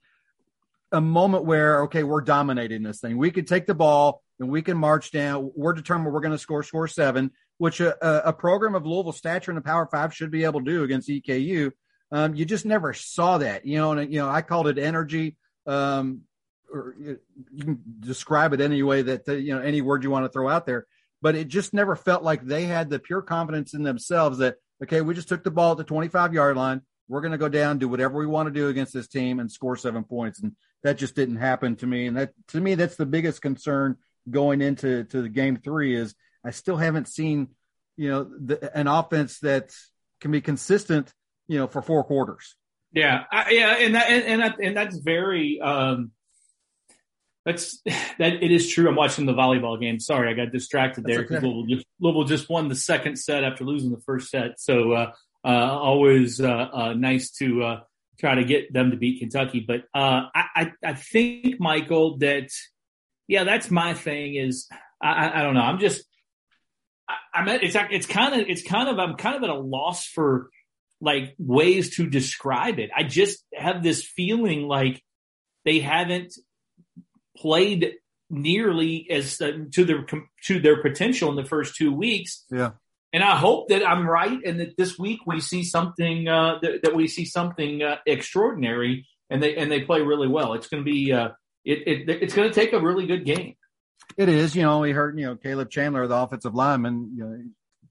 a 0.92 1.02
moment 1.02 1.46
where, 1.46 1.84
okay, 1.84 2.04
we're 2.04 2.22
dominating 2.22 2.84
this 2.84 3.00
thing. 3.00 3.18
We 3.18 3.32
could 3.32 3.48
take 3.48 3.68
the 3.68 3.76
ball 3.76 4.22
and 4.40 4.50
we 4.50 4.62
can 4.62 4.78
march 4.78 5.12
down. 5.12 5.52
We're 5.56 5.74
determined 5.74 6.14
we're 6.14 6.22
going 6.22 6.32
to 6.32 6.38
score, 6.38 6.64
score 6.64 6.88
seven, 6.88 7.32
which 7.58 7.80
a, 7.82 8.28
a, 8.28 8.32
program 8.34 8.76
of 8.76 8.86
Louisville 8.86 9.12
stature 9.12 9.52
in 9.52 9.56
the 9.56 9.62
Power 9.62 9.88
Five 9.92 10.14
should 10.14 10.32
be 10.32 10.44
able 10.44 10.62
to 10.62 10.72
do 10.72 10.84
against 10.84 11.10
EKU. 11.10 11.72
Um, 12.12 12.36
you 12.36 12.46
just 12.46 12.66
never 12.66 12.94
saw 12.94 13.40
that, 13.40 13.66
you 13.66 13.78
know. 13.78 13.92
And 13.92 14.14
you 14.14 14.20
know, 14.20 14.30
I 14.30 14.42
called 14.42 14.68
it 14.68 14.78
energy. 14.78 15.36
Um, 15.66 16.22
or 16.72 16.96
you 17.00 17.64
can 17.64 17.82
describe 18.00 18.54
it 18.54 18.62
any 18.62 18.84
way 18.84 19.02
that 19.02 19.28
you 19.28 19.56
know 19.56 19.62
any 19.62 19.82
word 19.82 20.04
you 20.04 20.12
want 20.12 20.26
to 20.26 20.30
throw 20.30 20.50
out 20.50 20.66
there 20.66 20.86
but 21.22 21.36
it 21.36 21.48
just 21.48 21.74
never 21.74 21.96
felt 21.96 22.24
like 22.24 22.44
they 22.44 22.66
had 22.66 22.90
the 22.90 23.00
pure 23.00 23.22
confidence 23.22 23.74
in 23.74 23.84
themselves 23.84 24.38
that, 24.40 24.56
okay, 24.84 25.02
we 25.02 25.14
just 25.14 25.30
took 25.30 25.44
the 25.44 25.52
ball 25.52 25.72
at 25.72 25.78
the 25.78 25.84
25 25.84 26.34
yard 26.34 26.58
line. 26.58 26.82
We're 27.08 27.22
going 27.22 27.32
to 27.32 27.38
go 27.38 27.50
down, 27.50 27.78
do 27.78 27.88
whatever 27.88 28.18
we 28.18 28.28
want 28.28 28.48
to 28.48 28.54
do 28.54 28.68
against 28.68 28.94
this 28.94 29.08
team 29.08 29.40
and 29.40 29.52
score 29.52 29.78
seven 29.78 30.04
points. 30.04 30.42
And 30.42 30.56
that 30.84 30.98
just 30.98 31.16
didn't 31.16 31.38
happen 31.38 31.76
to 31.78 31.88
me. 31.88 32.08
And 32.08 32.18
that, 32.18 32.34
to 32.50 32.62
me, 32.62 32.76
that's 32.76 32.96
the 32.96 33.06
biggest 33.06 33.42
concern 33.42 33.98
going 34.30 34.62
into 34.62 35.06
to 35.06 35.22
the 35.22 35.30
game 35.30 35.58
three 35.58 35.96
is 35.96 36.14
I 36.44 36.52
still 36.52 36.78
haven't 36.78 37.08
seen, 37.08 37.50
you 37.96 38.10
know, 38.10 38.24
the, 38.24 38.78
an 38.78 38.88
offense 38.88 39.40
that 39.40 39.74
can 40.20 40.32
be 40.32 40.42
consistent, 40.42 41.14
you 41.48 41.58
know, 41.58 41.68
for 41.68 41.82
four 41.82 42.04
quarters. 42.04 42.56
Yeah. 42.92 43.24
I, 43.32 43.52
yeah. 43.52 43.76
And 43.78 43.96
that, 43.96 44.10
and, 44.10 44.24
and, 44.24 44.42
that, 44.42 44.60
and 44.60 44.78
that's 44.78 44.98
very, 44.98 45.62
um, 45.62 46.12
that's 47.48 47.82
that. 48.20 48.44
It 48.44 48.52
is 48.52 48.70
true. 48.70 48.88
I'm 48.90 48.96
watching 48.96 49.26
the 49.26 49.34
volleyball 49.34 49.80
game. 49.80 50.00
Sorry, 50.00 50.30
I 50.30 50.34
got 50.34 50.52
distracted 50.52 51.06
there 51.06 51.22
because 51.22 51.38
okay. 51.38 51.48
Louisville, 51.48 51.76
just, 51.78 51.88
Louisville 52.00 52.24
just 52.26 52.50
won 52.50 52.68
the 52.68 52.76
second 52.76 53.16
set 53.18 53.44
after 53.44 53.64
losing 53.64 53.90
the 53.90 54.02
first 54.06 54.30
set. 54.30 54.60
So 54.60 54.92
uh, 54.92 54.96
uh, 54.96 55.12
always 55.44 56.42
uh, 56.42 56.70
uh 56.74 56.94
nice 56.94 57.32
to 57.32 57.64
uh, 57.64 57.80
try 58.20 58.36
to 58.36 58.44
get 58.44 58.74
them 58.74 58.92
to 58.92 58.98
beat 58.98 59.20
Kentucky. 59.20 59.60
But 59.60 59.84
uh, 59.94 60.24
I, 60.34 60.72
I 60.84 60.94
think 60.94 61.60
Michael 61.60 62.18
that 62.18 62.50
yeah, 63.28 63.44
that's 63.44 63.70
my 63.70 63.94
thing. 63.94 64.36
Is 64.36 64.68
I, 65.02 65.40
I 65.40 65.44
don't 65.44 65.54
know. 65.54 65.62
I'm 65.62 65.80
just 65.80 66.04
I, 67.08 67.16
I'm 67.34 67.48
at, 67.48 67.64
it's 67.64 67.76
it's 67.92 68.08
kind 68.08 68.40
of 68.40 68.48
it's 68.50 68.64
kind 68.64 68.90
of 68.90 69.00
I'm 69.00 69.16
kind 69.16 69.36
of 69.36 69.44
at 69.44 69.50
a 69.50 69.60
loss 69.60 70.06
for 70.06 70.50
like 71.00 71.36
ways 71.38 71.96
to 71.98 72.10
describe 72.10 72.80
it. 72.80 72.90
I 72.96 73.04
just 73.04 73.44
have 73.54 73.84
this 73.84 74.04
feeling 74.04 74.68
like 74.68 75.04
they 75.66 75.80
haven't 75.80 76.34
played 77.38 77.94
nearly 78.30 79.08
as 79.10 79.40
uh, 79.40 79.52
to 79.74 79.86
their 79.86 80.06
to 80.46 80.60
their 80.60 80.82
potential 80.82 81.30
in 81.30 81.36
the 81.36 81.46
first 81.46 81.76
two 81.76 81.94
weeks. 81.94 82.46
Yeah. 82.50 82.72
And 83.18 83.24
I 83.24 83.36
hope 83.36 83.70
that 83.70 83.84
I'm 83.84 84.08
right, 84.08 84.38
and 84.46 84.60
that 84.60 84.78
this 84.78 85.00
week 85.00 85.22
we 85.26 85.40
see 85.42 85.64
something 85.64 86.28
uh, 86.28 86.60
that, 86.62 86.84
that, 86.84 86.96
we 86.96 87.08
see 87.08 87.26
something 87.26 87.82
uh, 87.82 87.96
extraordinary, 88.06 89.08
and 89.32 89.42
they 89.42 89.56
and 89.56 89.72
they 89.72 89.82
play 89.82 90.02
really 90.02 90.28
well. 90.28 90.54
It's 90.54 90.68
going 90.68 90.86
to 90.86 90.88
be 90.88 91.12
uh, 91.12 91.30
it, 91.66 91.88
it 91.88 92.10
it's 92.22 92.36
going 92.36 92.48
to 92.48 92.54
take 92.54 92.74
a 92.74 92.80
really 92.80 93.08
good 93.08 93.26
game. 93.26 93.56
It 94.18 94.30
is. 94.30 94.56
You 94.56 94.62
know, 94.62 94.82
we 94.82 94.92
heard 94.92 95.18
you 95.18 95.26
know 95.26 95.36
Caleb 95.36 95.72
Chandler, 95.72 96.06
the 96.06 96.16
offensive 96.16 96.54
lineman, 96.54 97.14
you 97.16 97.24
know, 97.26 97.40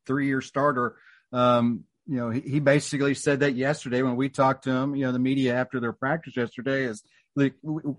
three 0.06 0.28
year 0.28 0.40
starter. 0.40 0.94
Um, 1.32 1.82
you 2.06 2.18
know, 2.18 2.30
he, 2.30 2.42
he 2.42 2.60
basically 2.60 3.14
said 3.14 3.40
that 3.40 3.56
yesterday 3.56 4.02
when 4.02 4.14
we 4.14 4.28
talked 4.28 4.62
to 4.62 4.70
him. 4.70 4.94
You 4.94 5.06
know, 5.06 5.12
the 5.12 5.18
media 5.18 5.56
after 5.56 5.80
their 5.80 5.92
practice 5.92 6.36
yesterday 6.36 6.84
is 6.84 7.02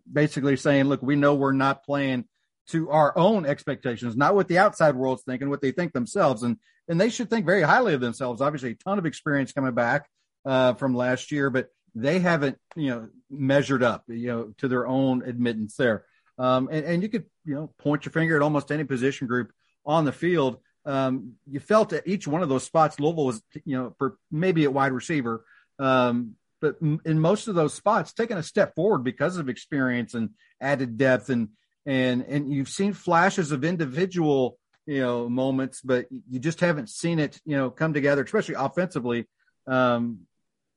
basically 0.09 0.55
saying, 0.55 0.85
look, 0.85 1.01
we 1.01 1.17
know 1.17 1.35
we're 1.35 1.51
not 1.51 1.83
playing 1.83 2.23
to 2.69 2.89
our 2.89 3.17
own 3.17 3.45
expectations, 3.45 4.15
not 4.15 4.33
what 4.33 4.47
the 4.47 4.59
outside 4.59 4.95
world's 4.95 5.23
thinking, 5.23 5.49
what 5.49 5.59
they 5.59 5.71
think 5.71 5.91
themselves. 5.91 6.41
And, 6.43 6.55
and 6.87 6.99
they 6.99 7.09
should 7.09 7.29
think 7.29 7.45
very 7.45 7.61
highly 7.61 7.93
of 7.93 8.01
themselves. 8.01 8.41
Obviously, 8.41 8.71
a 8.71 8.75
ton 8.75 8.99
of 8.99 9.05
experience 9.05 9.51
coming 9.51 9.73
back 9.73 10.09
uh, 10.45 10.73
from 10.75 10.95
last 10.95 11.31
year, 11.31 11.49
but 11.49 11.69
they 11.95 12.19
haven't, 12.19 12.57
you 12.75 12.89
know, 12.89 13.09
measured 13.29 13.83
up, 13.83 14.03
you 14.07 14.27
know, 14.27 14.53
to 14.59 14.67
their 14.67 14.87
own 14.87 15.23
admittance 15.23 15.75
there. 15.75 16.05
Um, 16.37 16.69
and, 16.71 16.85
and 16.85 17.03
you 17.03 17.09
could, 17.09 17.25
you 17.45 17.55
know, 17.55 17.73
point 17.79 18.05
your 18.05 18.11
finger 18.11 18.35
at 18.35 18.41
almost 18.41 18.71
any 18.71 18.83
position 18.83 19.27
group 19.27 19.51
on 19.85 20.05
the 20.05 20.11
field. 20.11 20.57
Um, 20.85 21.33
you 21.49 21.59
felt 21.59 21.91
at 21.93 22.07
each 22.07 22.27
one 22.27 22.43
of 22.43 22.49
those 22.49 22.63
spots, 22.63 22.99
Louisville 22.99 23.25
was, 23.25 23.41
you 23.65 23.77
know, 23.77 23.95
for 23.97 24.17
maybe 24.31 24.63
a 24.65 24.71
wide 24.71 24.93
receiver, 24.93 25.43
um, 25.79 26.35
but 26.61 26.77
in 26.81 27.19
most 27.19 27.47
of 27.47 27.55
those 27.55 27.73
spots, 27.73 28.13
taking 28.13 28.37
a 28.37 28.43
step 28.43 28.73
forward 28.75 29.03
because 29.03 29.37
of 29.37 29.49
experience 29.49 30.13
and 30.13 30.31
added 30.61 30.97
depth, 30.97 31.29
and 31.29 31.49
and 31.85 32.23
and 32.23 32.51
you've 32.51 32.69
seen 32.69 32.93
flashes 32.93 33.51
of 33.51 33.63
individual 33.63 34.57
you 34.87 35.01
know 35.01 35.29
moments, 35.29 35.81
but 35.81 36.07
you 36.09 36.39
just 36.39 36.59
haven't 36.59 36.89
seen 36.89 37.19
it 37.19 37.39
you 37.45 37.55
know 37.55 37.69
come 37.69 37.93
together, 37.93 38.23
especially 38.23 38.55
offensively, 38.55 39.27
um, 39.67 40.21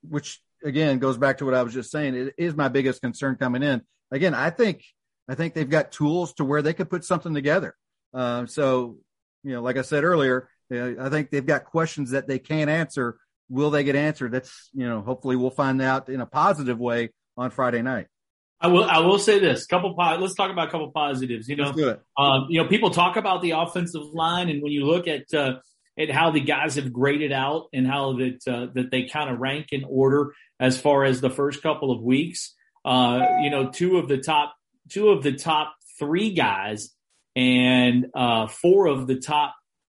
which 0.02 0.40
again 0.62 0.99
goes 0.99 1.17
back 1.17 1.38
to 1.38 1.47
what 1.47 1.55
I 1.55 1.62
was 1.62 1.73
just 1.73 1.90
saying. 1.90 2.14
It 2.14 2.35
is 2.37 2.55
my 2.55 2.69
biggest 2.69 3.00
concern 3.00 3.37
coming 3.37 3.62
in. 3.62 3.83
Again, 4.11 4.35
I 4.35 4.50
think 4.50 4.85
I 5.29 5.37
think 5.37 5.55
they've 5.55 5.71
got 5.71 5.93
tools 5.93 6.35
to 6.35 6.45
where 6.45 6.61
they 6.61 6.75
could 6.75 6.90
put 6.90 7.05
something 7.05 7.33
together. 7.33 7.76
Um, 8.12 8.49
so, 8.49 8.99
you 9.45 9.52
know, 9.52 9.62
like 9.62 9.76
I 9.76 9.83
said 9.83 10.02
earlier, 10.02 10.49
I 10.73 11.09
think 11.09 11.31
they've 11.31 11.47
got 11.47 11.64
questions 11.64 12.11
that 12.11 12.26
they 12.26 12.40
can't 12.40 12.69
answer. 12.69 13.17
Will 13.49 13.71
they 13.71 13.85
get 13.85 13.97
answered? 13.97 14.33
That's, 14.33 14.71
you 14.73 14.88
know, 14.88 15.02
hopefully 15.02 15.37
we'll 15.37 15.50
find 15.50 15.81
out 15.81 16.09
in 16.09 16.21
a 16.21 16.26
positive 16.26 16.79
way 16.79 17.11
on 17.37 17.50
Friday 17.50 17.83
night. 17.83 18.09
I 18.61 18.69
will. 18.69 18.85
I 18.85 18.99
will 19.00 19.19
say 19.19 19.38
this. 19.38 19.67
Couple. 19.67 19.95
Let's 19.97 20.35
talk 20.35 20.50
about 20.50 20.69
a 20.69 20.71
couple 20.71 20.90
positives. 20.90 21.49
You 21.49 21.57
know, 21.57 21.73
um, 22.19 22.47
you 22.50 22.62
know, 22.62 22.69
people 22.69 22.90
talk 22.90 23.17
about 23.17 23.40
the 23.40 23.52
offensive 23.52 24.02
line, 24.12 24.50
and 24.50 24.62
when 24.62 24.73
you 24.73 24.85
look 24.85 25.09
at 25.09 25.33
uh, 25.33 25.61
at 25.99 26.11
how 26.11 26.31
the 26.31 26.40
guys 26.40 26.75
have 26.75 26.93
graded 26.93 27.33
out 27.33 27.69
and 27.73 27.87
how 27.87 28.14
that 28.19 28.47
uh, 28.47 28.67
that 28.75 28.90
they 28.90 29.05
kind 29.05 29.31
of 29.31 29.38
rank 29.38 29.69
in 29.73 29.85
order 29.85 30.35
as 30.59 30.79
far 30.79 31.05
as 31.05 31.21
the 31.21 31.31
first 31.31 31.62
couple 31.62 31.90
of 31.90 32.02
weeks, 32.02 32.55
uh, 32.85 33.21
you 33.43 33.50
know, 33.50 33.71
two 33.71 33.97
of 33.97 34.09
the 34.09 34.19
top 34.19 34.55
two 34.90 35.09
of 35.09 35.23
the 35.23 35.33
top 35.33 35.75
three 35.99 36.33
guys 36.33 36.90
and 37.37 38.07
uh, 38.14 38.47
four 38.47 38.87
of 38.87 39.07
the 39.07 39.17
top 39.17 39.55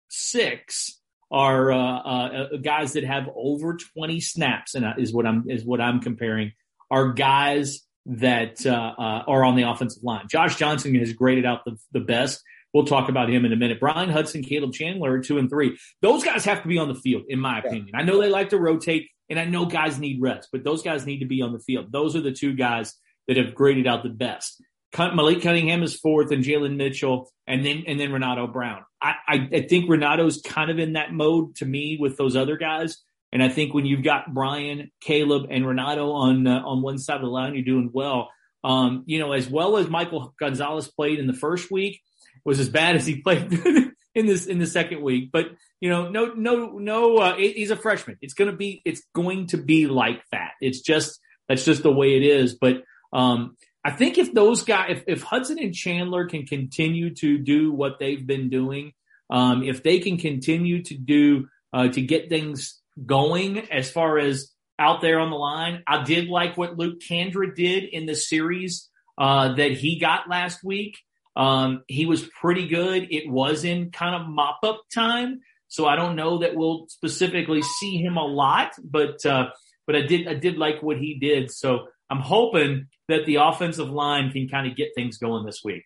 six 0.10 1.00
are 1.32 1.72
uh, 1.72 1.78
uh, 1.78 2.48
guys 2.62 2.94
that 2.94 3.06
have 3.06 3.30
over 3.36 3.78
20 3.96 4.20
snaps, 4.20 4.76
and 4.76 4.86
is 4.98 5.14
what 5.14 5.26
I'm 5.26 5.46
is 5.50 5.64
what 5.64 5.80
I'm 5.80 6.02
comparing. 6.02 6.52
Are 6.90 7.14
guys 7.14 7.82
that 8.06 8.66
uh, 8.66 8.94
uh, 8.98 9.24
are 9.28 9.44
on 9.44 9.56
the 9.56 9.64
offensive 9.64 10.04
line. 10.04 10.28
Josh 10.28 10.56
Johnson 10.56 10.94
has 10.96 11.14
graded 11.14 11.46
out 11.46 11.66
the, 11.66 11.78
the 11.92 12.00
best. 12.00 12.42
We'll 12.74 12.86
talk 12.86 13.10
about 13.10 13.30
him 13.30 13.44
in 13.44 13.52
a 13.52 13.58
minute. 13.58 13.80
Brian 13.80 14.10
Hudson, 14.10 14.44
Caleb 14.44 14.74
Chandler, 14.74 15.20
two 15.20 15.38
and 15.38 15.50
three. 15.50 15.78
Those 16.02 16.24
guys 16.24 16.46
have 16.46 16.62
to 16.62 16.68
be 16.68 16.78
on 16.78 16.88
the 16.88 16.96
field, 16.96 17.24
in 17.28 17.40
my 17.40 17.60
opinion. 17.60 17.90
I 17.94 18.04
know 18.04 18.20
they 18.20 18.30
like 18.30 18.50
to 18.50 18.60
rotate, 18.60 19.10
and 19.30 19.38
I 19.38 19.46
know 19.46 19.66
guys 19.66 20.00
need 20.00 20.22
rest, 20.22 20.50
but 20.52 20.64
those 20.64 20.82
guys 20.82 21.06
need 21.06 21.20
to 21.20 21.26
be 21.26 21.42
on 21.42 21.52
the 21.52 21.60
field. 21.60 21.92
Those 21.92 22.16
are 22.16 22.22
the 22.22 22.32
two 22.32 22.54
guys 22.54 22.96
that 23.28 23.38
have 23.38 23.54
graded 23.54 23.88
out 23.88 24.04
the 24.04 24.10
best. 24.10 24.64
Malik 24.98 25.42
Cunningham 25.42 25.84
is 25.84 25.96
fourth, 25.96 26.32
and 26.32 26.44
Jalen 26.44 26.76
Mitchell, 26.76 27.32
and 27.48 27.66
then 27.66 27.84
and 27.88 28.00
then 28.00 28.12
Renato 28.12 28.48
Brown. 28.48 28.84
I, 29.02 29.14
I, 29.28 29.50
I 29.54 29.62
think 29.62 29.90
Renato's 29.90 30.42
kind 30.42 30.70
of 30.70 30.80
in 30.80 30.94
that 30.94 31.14
mode 31.14 31.56
to 31.58 31.66
me 31.66 31.98
with 32.00 32.18
those 32.18 32.36
other 32.36 32.58
guys. 32.58 32.98
And 33.32 33.42
I 33.42 33.50
think 33.50 33.74
when 33.74 33.86
you've 33.86 34.04
got 34.04 34.34
Brian, 34.34 34.92
Caleb, 35.00 35.48
and 35.50 35.66
Renato 35.66 36.12
on 36.12 36.46
uh, 36.48 36.62
on 36.66 36.82
one 36.82 36.98
side 36.98 37.16
of 37.16 37.22
the 37.22 37.28
line, 37.28 37.54
you're 37.54 37.64
doing 37.64 37.90
well. 37.94 38.30
Um, 38.64 39.04
you 39.08 39.20
know, 39.20 39.32
as 39.32 39.50
well 39.50 39.78
as 39.78 39.90
Michael 39.90 40.34
Gonzalez 40.40 40.88
played 40.88 41.20
in 41.20 41.28
the 41.28 41.34
first 41.34 41.72
week, 41.72 42.02
was 42.44 42.60
as 42.60 42.70
bad 42.70 42.96
as 42.96 43.06
he 43.06 43.22
played 43.22 43.52
in 44.16 44.26
this 44.26 44.46
in 44.46 44.60
the 44.60 44.68
second 44.68 45.02
week. 45.02 45.30
But 45.32 45.48
you 45.80 45.90
know, 45.90 46.10
no, 46.10 46.34
no, 46.34 46.78
no. 46.78 47.18
Uh, 47.18 47.36
he's 47.38 47.72
a 47.72 47.76
freshman. 47.78 48.18
It's 48.22 48.34
gonna 48.34 48.56
be 48.56 48.82
it's 48.86 49.02
going 49.16 49.48
to 49.48 49.58
be 49.58 49.88
like 49.88 50.22
that. 50.32 50.52
It's 50.60 50.82
just 50.82 51.20
that's 51.48 51.66
just 51.66 51.84
the 51.84 51.92
way 51.92 52.16
it 52.18 52.24
is. 52.24 52.56
But 52.56 52.84
um, 53.14 53.56
I 53.84 53.92
think 53.92 54.18
if 54.18 54.34
those 54.34 54.64
guys, 54.64 54.88
if, 54.90 55.04
if 55.08 55.24
Hudson 55.24 55.58
and 55.60 55.74
Chandler 55.74 56.28
can 56.28 56.46
continue 56.46 57.14
to 57.16 57.38
do 57.38 57.72
what 57.72 57.98
they've 58.00 58.26
been 58.26 58.50
doing, 58.50 58.94
um, 59.30 59.64
if 59.64 59.84
they 59.84 60.00
can 60.00 60.18
continue 60.18 60.84
to 60.84 60.96
do 60.96 61.48
uh, 61.74 61.88
to 61.88 62.02
get 62.02 62.30
things 62.30 62.81
going 63.06 63.60
as 63.72 63.90
far 63.90 64.18
as 64.18 64.52
out 64.80 65.02
there 65.02 65.20
on 65.20 65.30
the 65.30 65.38
line. 65.38 65.84
I 65.88 66.04
did 66.04 66.28
like 66.28 66.58
what 66.58 66.78
Luke 66.78 67.00
Kandra 67.00 67.54
did 67.54 67.84
in 67.84 68.06
the 68.06 68.16
series 68.16 68.90
uh, 69.18 69.54
that 69.56 69.72
he 69.72 70.00
got 70.00 70.30
last 70.30 70.64
week. 70.64 70.98
Um, 71.36 71.84
he 71.88 72.06
was 72.06 72.28
pretty 72.42 72.68
good. 72.68 73.08
It 73.12 73.30
was 73.30 73.64
in 73.64 73.92
kind 73.92 74.16
of 74.16 74.28
mop 74.28 74.60
up 74.64 74.82
time, 74.94 75.42
so 75.68 75.86
I 75.88 75.96
don't 75.96 76.16
know 76.16 76.40
that 76.40 76.56
we'll 76.56 76.88
specifically 76.90 77.62
see 77.62 77.98
him 77.98 78.18
a 78.18 78.26
lot, 78.26 78.72
but 78.84 79.26
uh, 79.26 79.50
but 79.88 79.96
I 79.96 80.02
did 80.02 80.28
I 80.28 80.34
did 80.34 80.58
like 80.58 80.84
what 80.84 80.98
he 80.98 81.18
did. 81.20 81.52
So 81.52 81.88
I'm 82.10 82.20
hoping 82.20 82.88
that 83.08 83.26
the 83.26 83.36
offensive 83.36 83.90
line 83.90 84.32
can 84.32 84.50
kind 84.50 84.68
of 84.68 84.76
get 84.76 84.90
things 84.94 85.18
going 85.18 85.46
this 85.46 85.62
week. 85.64 85.84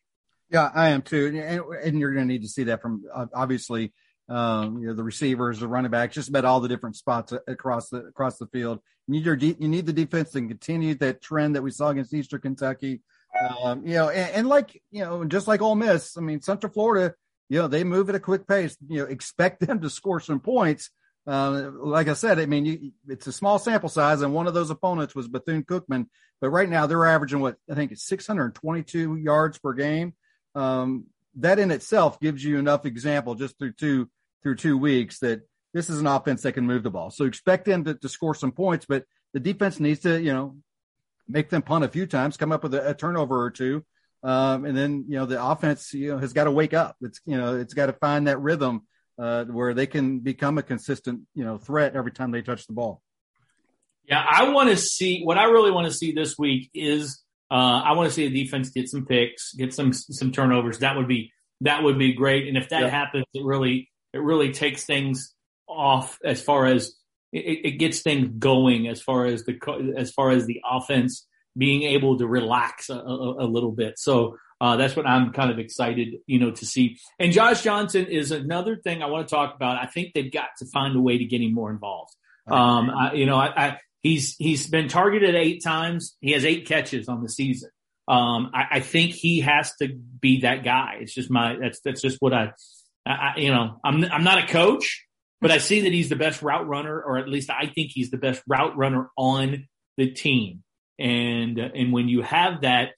Yeah, 0.50 0.70
I 0.74 0.90
am 0.90 1.02
too, 1.02 1.28
and, 1.28 1.62
and 1.84 2.00
you're 2.00 2.14
going 2.14 2.28
to 2.28 2.34
need 2.34 2.44
to 2.44 2.48
see 2.48 2.64
that 2.66 2.82
from 2.82 3.04
uh, 3.14 3.28
obviously 3.34 3.94
um, 4.29 4.79
you 4.79 4.88
know, 4.88 4.94
the 4.94 5.03
receivers, 5.03 5.60
the 5.60 5.67
running 5.67 5.91
backs, 5.91 6.15
just 6.15 6.29
about 6.29 6.46
all 6.46 6.60
the 6.60 6.67
different 6.67 6.96
spots 6.96 7.34
across 7.48 7.89
the 7.89 7.98
across 7.98 8.38
the 8.38 8.48
field. 8.48 8.79
You 9.08 9.13
need 9.13 9.25
your 9.25 9.36
de- 9.36 9.58
you 9.60 9.67
need 9.67 9.86
the 9.86 9.94
defense 9.94 10.32
to 10.32 10.41
continue 10.48 10.96
that 10.96 11.22
trend 11.22 11.55
that 11.55 11.62
we 11.62 11.72
saw 11.72 11.89
against 11.89 12.13
Eastern 12.13 12.41
Kentucky. 12.41 13.01
Um, 13.63 13.86
you 13.86 13.96
know, 13.96 14.10
and, 14.10 14.32
and, 14.32 14.48
like 14.48 14.82
you 14.91 15.01
know, 15.01 15.25
just 15.25 15.48
like 15.48 15.62
Ole 15.62 15.75
Miss, 15.75 16.17
I 16.17 16.22
mean, 16.22 16.41
Central 16.41 16.72
Florida, 16.72 17.13
you 17.50 17.60
know, 17.60 17.67
they 17.67 17.84
move 17.84 18.10
at 18.10 18.15
a 18.15 18.20
quick 18.20 18.48
pace. 18.48 18.77
You 18.88 19.00
know, 19.00 19.05
expect 19.05 19.60
them 19.65 19.82
to 19.82 19.89
score 19.89 20.20
some 20.20 20.39
points. 20.39 20.89
Uh, 21.27 21.72
like 21.79 22.08
I 22.08 22.13
said, 22.13 22.39
I 22.39 22.46
mean, 22.46 22.65
you, 22.65 22.91
it's 23.08 23.27
a 23.27 23.32
small 23.32 23.60
sample 23.60 23.89
size, 23.89 24.22
and 24.22 24.34
one 24.34 24.48
of 24.48 24.53
those 24.53 24.70
opponents 24.70 25.15
was 25.15 25.27
Bethune 25.27 25.63
Cookman. 25.63 26.08
But 26.41 26.50
right 26.50 26.70
now, 26.70 26.86
they're 26.86 27.05
averaging 27.05 27.39
what 27.39 27.58
I 27.70 27.75
think 27.75 27.91
is 27.91 28.03
622 28.03 29.15
yards 29.17 29.58
per 29.58 29.74
game. 29.74 30.13
Um, 30.53 31.05
that 31.38 31.60
in 31.60 31.72
itself 31.72 32.20
gives 32.20 32.44
you 32.44 32.58
enough 32.58 32.86
example 32.86 33.36
just 33.36 33.58
through 33.58 33.74
two 33.74 34.10
through 34.44 34.56
two 34.56 34.77
weeks 34.77 35.20
that 35.20 35.42
this 35.74 35.89
is 35.89 36.00
an 36.00 36.08
offense 36.08 36.44
that 36.44 36.54
can 36.54 36.65
move 36.65 36.84
the 36.84 36.89
ball. 36.89 37.10
So 37.10 37.25
expect 37.25 37.65
them 37.65 37.84
to, 37.84 37.96
to 37.96 38.08
score 38.08 38.36
some 38.36 38.51
points, 38.51 38.86
but 38.88 39.04
the 39.34 39.39
defense 39.39 39.80
needs 39.80 40.01
to, 40.01 40.22
you 40.22 40.32
know, 40.32 40.56
make 41.27 41.50
them 41.50 41.62
punt 41.62 41.84
a 41.84 41.89
few 41.89 42.06
times, 42.08 42.38
come 42.38 42.51
up 42.51 42.63
with 42.63 42.74
a, 42.74 42.92
a 42.92 42.94
turnover 42.94 43.44
or 43.44 43.51
two. 43.51 43.84
Um, 44.24 44.65
and 44.65 44.77
then, 44.77 45.06
you 45.10 45.18
know, 45.18 45.25
the 45.25 45.44
offense, 45.44 45.94
you 45.94 46.12
know, 46.12 46.18
has 46.20 46.32
got 46.32 46.46
to 46.46 46.51
wake 46.51 46.74
up. 46.74 46.96
It's, 47.01 47.20
you 47.25 47.38
know, 47.38 47.58
it's 47.58 47.74
got 47.74 47.88
to 47.88 47.94
find 47.94 48.27
that 48.27 48.39
rhythm, 48.39 48.88
uh, 49.20 49.46
where 49.46 49.74
they 49.74 49.88
can 49.88 50.20
become 50.20 50.58
a 50.58 50.63
consistent, 50.63 51.22
you 51.34 51.44
know, 51.44 51.58
threat 51.58 51.96
every 51.96 52.12
time 52.12 52.32
they 52.32 52.42
touch 52.42 52.68
the 52.68 52.74
ball. 52.74 53.01
Yeah. 54.08 54.24
I 54.25 54.50
want 54.50 54.70
to 54.70 54.77
see 54.77 55.24
what 55.24 55.38
I 55.38 55.46
really 55.46 55.72
want 55.72 55.88
to 55.88 55.94
see 55.94 56.12
this 56.12 56.38
week 56.38 56.70
is, 56.74 57.25
uh, 57.52 57.82
I 57.84 57.94
want 57.94 58.10
to 58.10 58.14
see 58.14 58.28
the 58.28 58.44
defense 58.44 58.70
get 58.70 58.90
some 58.90 59.06
picks, 59.06 59.54
get 59.54 59.74
some, 59.74 59.94
some 59.94 60.32
turnovers. 60.32 60.80
That 60.80 60.96
would 60.98 61.08
be, 61.08 61.32
that 61.62 61.84
would 61.84 61.98
be 61.98 62.14
great. 62.14 62.48
And 62.48 62.58
if 62.58 62.70
that 62.70 62.90
happens, 62.90 63.25
it 63.34 63.44
really, 63.44 63.90
it 64.14 64.22
really 64.22 64.52
takes 64.52 64.86
things 64.86 65.34
off 65.68 66.20
as 66.24 66.42
far 66.42 66.66
as 66.66 66.94
it, 67.32 67.66
it 67.66 67.72
gets 67.80 68.02
things 68.02 68.30
going 68.40 68.88
as 68.88 69.02
far 69.02 69.25
as 69.25 69.44
the 69.46 69.94
as 69.98 70.12
far 70.12 70.32
as 70.32 70.46
the 70.46 70.62
offense 70.70 71.28
being 71.58 71.84
able 71.84 72.18
to 72.18 72.28
relax 72.28 72.90
a, 72.90 72.96
a, 72.96 73.46
a 73.46 73.48
little 73.48 73.72
bit. 73.72 73.98
So 73.98 74.38
uh, 74.62 74.78
that's 74.78 74.96
what 74.96 75.08
I'm 75.08 75.32
kind 75.32 75.52
of 75.52 75.60
excited, 75.60 76.16
you 76.28 76.40
know, 76.40 76.52
to 76.52 76.66
see. 76.66 76.98
And 77.20 77.32
Josh 77.32 77.62
Johnson 77.62 78.06
is 78.08 78.32
another 78.32 78.75
thing 78.75 79.02
I 79.02 79.08
want 79.08 79.28
to 79.28 79.34
talk 79.34 79.56
about. 79.56 79.82
I 79.82 79.86
think 79.86 80.14
they've 80.14 80.32
got 80.32 80.50
to 80.60 80.66
find 80.66 80.96
a 80.96 81.02
way 81.02 81.18
to 81.18 81.25
get 81.25 81.42
him 81.42 81.54
more 81.54 81.72
involved. 81.72 82.16
Um, 82.48 82.90
I, 82.90 83.14
you 83.14 83.25
know, 83.25 83.38
I, 83.38 83.48
I, 83.48 83.78
he's 84.06 84.36
he's 84.38 84.68
been 84.68 84.88
targeted 84.88 85.36
eight 85.36 85.64
times. 85.64 86.16
He 86.22 86.32
has 86.34 86.46
eight 86.46 86.68
catches 86.68 87.10
on 87.10 87.24
the 87.24 87.30
season. 87.30 87.72
Um, 88.08 88.52
I, 88.54 88.66
I, 88.74 88.80
think 88.82 89.14
he 89.14 89.40
has 89.40 89.76
to 89.78 89.88
be 89.88 90.42
that 90.42 90.64
guy. 90.64 91.00
It's 91.02 91.14
just 91.14 91.32
my 91.32 91.56
that's 91.60 91.80
that's 91.84 92.02
just 92.02 92.18
what 92.20 92.34
I 92.34 92.54
I, 93.04 93.34
you 93.38 93.50
know, 93.50 93.80
I'm 93.84 94.06
I'm 94.06 94.24
not 94.24 94.44
a 94.44 94.48
coach, 94.48 95.06
but 95.42 95.50
I 95.50 95.58
see 95.58 95.82
that 95.82 95.92
he's 95.92 96.10
the 96.10 96.16
best 96.16 96.44
route 96.44 96.68
runner, 96.68 97.02
or 97.02 97.18
at 97.18 97.28
least 97.28 97.50
I 97.50 97.66
think 97.66 97.92
he's 97.92 98.12
the 98.12 98.18
best 98.18 98.44
route 98.48 98.78
runner 98.78 99.10
on 99.18 99.68
the 99.98 100.12
team. 100.12 100.64
And 101.00 101.58
and 101.58 101.92
when 101.92 102.08
you 102.08 102.22
have 102.22 102.62
that, 102.62 102.92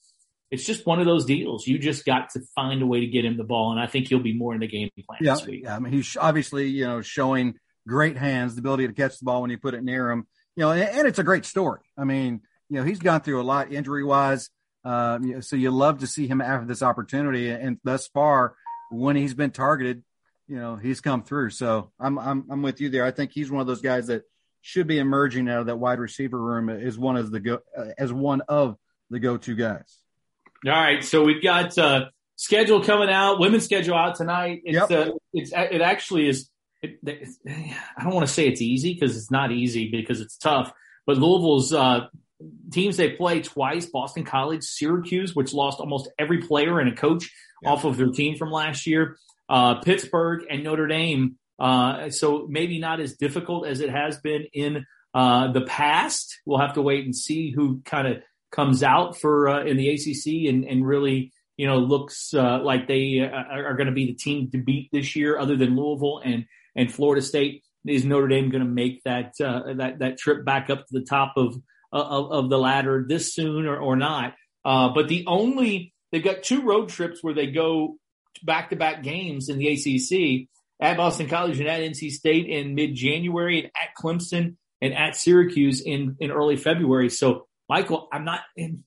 it's 0.52 0.66
just 0.66 0.86
one 0.86 1.00
of 1.00 1.06
those 1.06 1.24
deals. 1.24 1.66
You 1.66 1.80
just 1.80 2.06
got 2.06 2.32
to 2.32 2.42
find 2.54 2.82
a 2.82 2.86
way 2.86 3.00
to 3.00 3.08
get 3.08 3.24
him 3.24 3.38
the 3.38 3.46
ball, 3.46 3.72
and 3.72 3.80
I 3.80 3.88
think 3.88 4.10
he'll 4.10 4.20
be 4.20 4.38
more 4.38 4.54
in 4.54 4.60
the 4.60 4.68
game 4.68 4.90
plan 5.06 5.20
yeah, 5.22 5.36
this 5.36 5.46
week. 5.46 5.62
Yeah, 5.64 5.78
I 5.78 5.80
mean, 5.80 5.94
he's 5.94 6.18
obviously 6.18 6.68
you 6.68 6.86
know 6.86 7.02
showing 7.02 7.56
great 7.88 8.18
hands, 8.18 8.56
the 8.56 8.60
ability 8.60 8.88
to 8.88 8.94
catch 8.94 9.20
the 9.20 9.26
ball 9.26 9.42
when 9.42 9.52
you 9.52 9.58
put 9.58 9.74
it 9.74 9.86
near 9.86 10.12
him. 10.12 10.28
You 10.58 10.64
know, 10.64 10.72
and, 10.72 10.82
and 10.82 11.08
it's 11.08 11.20
a 11.20 11.24
great 11.24 11.46
story. 11.46 11.82
I 11.96 12.04
mean, 12.04 12.42
you 12.68 12.78
know, 12.78 12.84
he's 12.84 13.00
gone 13.00 13.22
through 13.22 13.40
a 13.40 13.44
lot 13.44 13.72
injury 13.72 14.04
wise. 14.04 14.50
Um, 14.84 15.42
so 15.44 15.56
you 15.56 15.70
love 15.70 16.00
to 16.00 16.08
see 16.08 16.28
him 16.28 16.42
after 16.42 16.66
this 16.66 16.82
opportunity, 16.82 17.50
and 17.50 17.78
thus 17.84 18.08
far, 18.08 18.56
when 18.90 19.16
he's 19.16 19.36
been 19.36 19.52
targeted, 19.52 20.04
you 20.48 20.58
know, 20.58 20.76
he's 20.76 21.00
come 21.00 21.24
through. 21.24 21.52
So 21.52 21.92
I'm 22.00 22.18
I'm 22.18 22.46
I'm 22.50 22.62
with 22.64 22.82
you 22.82 22.90
there. 22.90 23.06
I 23.06 23.12
think 23.12 23.32
he's 23.34 23.52
one 23.52 23.62
of 23.62 23.68
those 23.68 23.82
guys 23.82 24.08
that 24.08 24.24
should 24.62 24.88
be 24.88 24.98
emerging 24.98 25.48
out 25.48 25.60
of 25.60 25.66
that 25.68 25.78
wide 25.78 26.00
receiver 26.00 26.42
room 26.42 26.70
as 26.70 26.98
one 26.98 27.18
of 27.18 27.32
the 27.32 27.40
go 27.40 27.60
uh, 27.78 27.86
as 27.98 28.12
one 28.12 28.42
of 28.48 28.78
the 29.10 29.20
go-to 29.20 29.56
guys. 29.56 30.00
All 30.66 30.72
right, 30.72 31.04
so 31.04 31.24
we've 31.24 31.44
got 31.44 31.78
uh, 31.78 32.06
schedule 32.36 32.84
coming 32.84 33.10
out, 33.10 33.40
women's 33.40 33.66
schedule 33.66 33.96
out 33.96 34.16
tonight. 34.16 34.62
It's 34.66 34.90
yep. 34.90 35.08
uh, 35.08 35.12
it's 35.34 35.52
it 35.54 35.82
actually 35.82 36.30
is. 36.30 36.50
It, 36.82 37.00
I 37.98 38.04
don't 38.04 38.14
want 38.14 38.28
to 38.28 38.34
say 38.34 38.48
it's 38.48 38.62
easy 38.62 38.94
because 38.94 39.18
it's 39.18 39.32
not 39.32 39.52
easy 39.52 39.90
because 39.90 40.22
it's 40.22 40.38
tough. 40.38 40.72
But 41.06 41.18
Louisville's 41.18 41.74
uh, 41.74 42.08
teams 42.72 42.98
they 42.98 43.12
play 43.12 43.42
twice: 43.42 43.86
Boston 43.86 44.24
College, 44.24 44.64
Syracuse, 44.64 45.36
which 45.36 45.54
lost 45.54 45.80
almost 45.80 46.10
every 46.20 46.40
player 46.40 46.80
and 46.80 46.90
a 46.90 46.96
coach 46.96 47.32
off 47.66 47.86
of 47.86 47.98
their 47.98 48.10
team 48.10 48.38
from 48.38 48.52
last 48.52 48.86
year, 48.86 49.18
uh, 49.50 49.76
Pittsburgh 49.76 50.46
and 50.50 50.64
Notre 50.64 50.88
Dame. 50.88 51.38
Uh, 51.60 52.12
so 52.12 52.46
maybe 52.48 52.80
not 52.80 53.00
as 53.00 53.16
difficult 53.16 53.66
as 53.66 53.80
it 53.80 53.90
has 53.90 54.20
been 54.20 54.46
in 54.54 54.86
uh, 55.14 55.52
the 55.52 55.62
past. 55.62 56.40
We'll 56.46 56.60
have 56.60 56.74
to 56.74 56.82
wait 56.82 57.06
and 57.06 57.16
see 57.16 57.52
who 57.52 57.82
kind 57.84 58.08
of 58.08 58.18
comes 58.52 58.84
out 58.84 59.18
for 59.18 59.50
uh, 59.50 59.64
in 59.64 59.78
the 59.78 59.90
ACC 59.90 60.50
and, 60.50 60.64
and 60.66 60.86
really 60.86 61.34
you 61.58 61.68
know 61.68 61.78
looks 61.78 62.34
uh, 62.34 62.60
like 62.64 62.88
they 62.88 63.20
uh, 63.20 63.28
are 63.28 63.76
going 63.76 63.88
to 63.88 63.94
be 63.94 64.08
the 64.08 64.14
team 64.14 64.50
to 64.52 64.58
beat 64.58 64.90
this 64.92 65.16
year, 65.16 65.38
other 65.38 65.56
than 65.56 65.76
Louisville 65.76 66.22
and 66.24 66.46
and 66.76 66.92
Florida 66.92 67.22
State. 67.22 67.64
Is 67.86 68.04
Notre 68.04 68.28
Dame 68.28 68.50
going 68.50 68.64
to 68.64 68.70
make 68.70 69.04
that 69.04 69.34
that 69.40 69.96
that 70.00 70.18
trip 70.18 70.44
back 70.46 70.70
up 70.70 70.88
to 70.88 70.94
the 71.00 71.06
top 71.06 71.34
of 71.38 71.56
of, 71.92 72.32
of 72.32 72.50
the 72.50 72.58
ladder 72.58 73.06
this 73.08 73.34
soon 73.34 73.66
or, 73.66 73.78
or 73.78 73.96
not? 73.96 74.34
but 74.64 75.08
the 75.08 75.24
only 75.28 75.94
they've 76.12 76.24
got 76.24 76.44
two 76.44 76.62
road 76.64 76.90
trips 76.90 77.20
where 77.22 77.34
they 77.34 77.48
go 77.48 77.98
back 78.44 78.70
to 78.70 78.76
back 78.76 79.04
games 79.04 79.50
in 79.50 79.58
the 79.58 79.68
ACC 79.70 80.48
at 80.80 80.98
Boston 80.98 81.28
College 81.28 81.60
and 81.60 81.68
at 81.68 81.82
NC 81.82 82.12
State 82.12 82.48
in 82.48 82.76
mid 82.76 82.96
January 82.96 83.60
and 83.60 83.72
at 83.76 83.90
Clemson 84.00 84.56
and 84.82 84.94
at 84.94 85.16
Syracuse 85.16 85.82
in, 85.82 86.16
in 86.20 86.32
early 86.32 86.56
February. 86.56 87.10
So, 87.10 87.48
Michael, 87.70 88.08
I'm 88.12 88.26
not 88.26 88.42
in. 88.56 88.84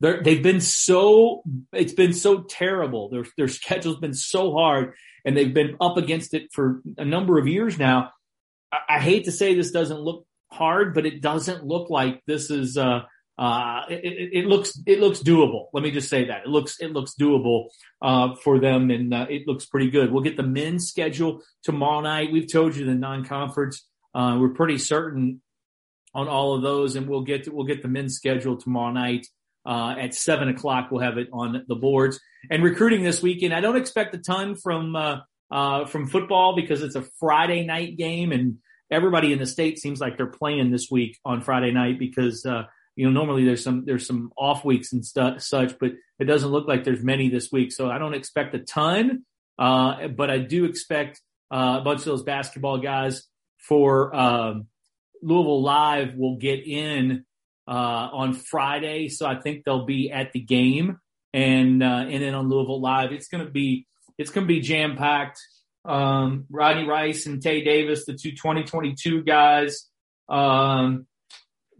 They've 0.00 0.42
been 0.42 0.62
so, 0.62 1.42
it's 1.72 1.92
been 1.92 2.14
so 2.14 2.42
terrible. 2.42 3.10
Their, 3.10 3.26
their 3.36 3.48
schedule's 3.48 3.98
been 3.98 4.14
so 4.14 4.52
hard 4.52 4.94
and 5.24 5.36
they've 5.36 5.52
been 5.52 5.76
up 5.80 5.98
against 5.98 6.32
it 6.32 6.48
for 6.52 6.80
a 6.96 7.04
number 7.04 7.38
of 7.38 7.46
years 7.46 7.78
now. 7.78 8.10
I, 8.72 8.78
I 8.96 8.98
hate 8.98 9.24
to 9.24 9.32
say 9.32 9.54
this 9.54 9.72
doesn't 9.72 10.00
look 10.00 10.26
hard, 10.50 10.94
but 10.94 11.04
it 11.04 11.20
doesn't 11.20 11.66
look 11.66 11.90
like 11.90 12.22
this 12.26 12.50
is, 12.50 12.78
uh, 12.78 13.00
uh, 13.38 13.82
it, 13.88 14.04
it, 14.04 14.30
it, 14.32 14.46
looks 14.46 14.78
it 14.86 15.00
looks 15.00 15.20
doable. 15.20 15.66
Let 15.72 15.82
me 15.82 15.90
just 15.90 16.10
say 16.10 16.26
that 16.26 16.42
it 16.42 16.48
looks 16.48 16.78
it 16.78 16.92
looks 16.92 17.14
doable 17.18 17.68
uh, 18.02 18.34
for 18.34 18.58
them, 18.58 18.90
and 18.90 19.14
uh, 19.14 19.26
it 19.30 19.46
looks 19.46 19.64
pretty 19.64 19.88
good. 19.88 20.12
We'll 20.12 20.22
get 20.22 20.36
the 20.36 20.42
men's 20.42 20.88
schedule 20.88 21.40
tomorrow 21.62 22.02
night. 22.02 22.32
We've 22.32 22.50
told 22.52 22.76
you 22.76 22.84
the 22.84 22.94
non-conference. 22.94 23.86
Uh, 24.14 24.36
we're 24.38 24.50
pretty 24.50 24.76
certain 24.76 25.40
on 26.12 26.28
all 26.28 26.54
of 26.54 26.60
those, 26.60 26.96
and 26.96 27.08
we'll 27.08 27.22
get 27.22 27.44
to, 27.44 27.50
we'll 27.50 27.64
get 27.64 27.80
the 27.80 27.88
men's 27.88 28.14
schedule 28.14 28.58
tomorrow 28.58 28.92
night 28.92 29.26
uh, 29.66 29.94
at 29.98 30.14
seven 30.14 30.48
o'clock. 30.48 30.88
We'll 30.90 31.02
have 31.02 31.18
it 31.18 31.28
on 31.32 31.64
the 31.66 31.76
boards. 31.76 32.20
And 32.50 32.62
recruiting 32.62 33.02
this 33.02 33.22
weekend, 33.22 33.54
I 33.54 33.60
don't 33.60 33.76
expect 33.76 34.14
a 34.14 34.18
ton 34.18 34.56
from 34.56 34.96
uh, 34.96 35.86
from 35.86 36.08
football 36.08 36.56
because 36.56 36.82
it's 36.82 36.96
a 36.96 37.02
Friday 37.18 37.64
night 37.64 37.96
game, 37.96 38.32
and 38.32 38.58
everybody 38.90 39.32
in 39.32 39.38
the 39.38 39.46
state 39.46 39.78
seems 39.78 40.00
like 40.00 40.16
they're 40.16 40.26
playing 40.26 40.70
this 40.70 40.90
week 40.90 41.18
on 41.24 41.42
Friday 41.42 41.72
night 41.72 41.98
because 41.98 42.46
you 43.00 43.06
know, 43.06 43.12
normally 43.12 43.46
there's 43.46 43.64
some 43.64 43.84
there's 43.86 44.06
some 44.06 44.30
off 44.36 44.62
weeks 44.62 44.92
and 44.92 45.04
such, 45.04 45.78
but 45.78 45.92
it 46.18 46.24
doesn't 46.24 46.50
look 46.50 46.68
like 46.68 46.84
there's 46.84 47.02
many 47.02 47.30
this 47.30 47.50
week. 47.50 47.72
So 47.72 47.90
I 47.90 47.96
don't 47.96 48.12
expect 48.12 48.54
a 48.54 48.58
ton, 48.58 49.24
uh, 49.58 50.08
but 50.08 50.30
I 50.30 50.36
do 50.36 50.66
expect 50.66 51.20
uh, 51.50 51.78
a 51.80 51.82
bunch 51.82 52.00
of 52.00 52.04
those 52.06 52.22
basketball 52.22 52.76
guys 52.78 53.24
for 53.56 54.14
um, 54.14 54.66
Louisville 55.22 55.62
Live 55.62 56.14
will 56.14 56.36
get 56.36 56.66
in 56.66 57.24
uh, 57.68 58.08
on 58.12 58.34
Friday. 58.34 59.08
So 59.08 59.26
I 59.26 59.40
think 59.40 59.64
they'll 59.64 59.86
be 59.86 60.10
at 60.10 60.32
the 60.32 60.40
game 60.40 60.98
and 61.32 61.82
uh, 61.82 62.06
and 62.08 62.22
then 62.22 62.34
on 62.34 62.48
Louisville 62.48 62.80
Live, 62.80 63.12
it's 63.12 63.28
gonna 63.28 63.50
be 63.50 63.86
it's 64.18 64.30
gonna 64.30 64.46
be 64.46 64.60
jam 64.60 64.96
packed. 64.96 65.40
Um, 65.84 66.46
Rodney 66.50 66.86
Rice 66.86 67.26
and 67.26 67.42
Tay 67.42 67.64
Davis, 67.64 68.04
the 68.04 68.14
two 68.14 68.32
2022 68.32 69.22
guys. 69.22 69.88
Um, 70.28 71.06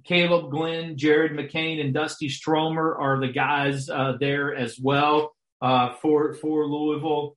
Kaleb 0.08 0.50
Glenn, 0.50 0.96
Jared 0.96 1.32
McCain, 1.32 1.80
and 1.80 1.92
Dusty 1.92 2.28
Stromer 2.28 2.96
are 2.96 3.20
the 3.20 3.32
guys 3.32 3.88
uh, 3.88 4.14
there 4.18 4.54
as 4.54 4.78
well 4.80 5.34
uh, 5.60 5.94
for 5.94 6.34
for 6.34 6.66
Louisville. 6.66 7.36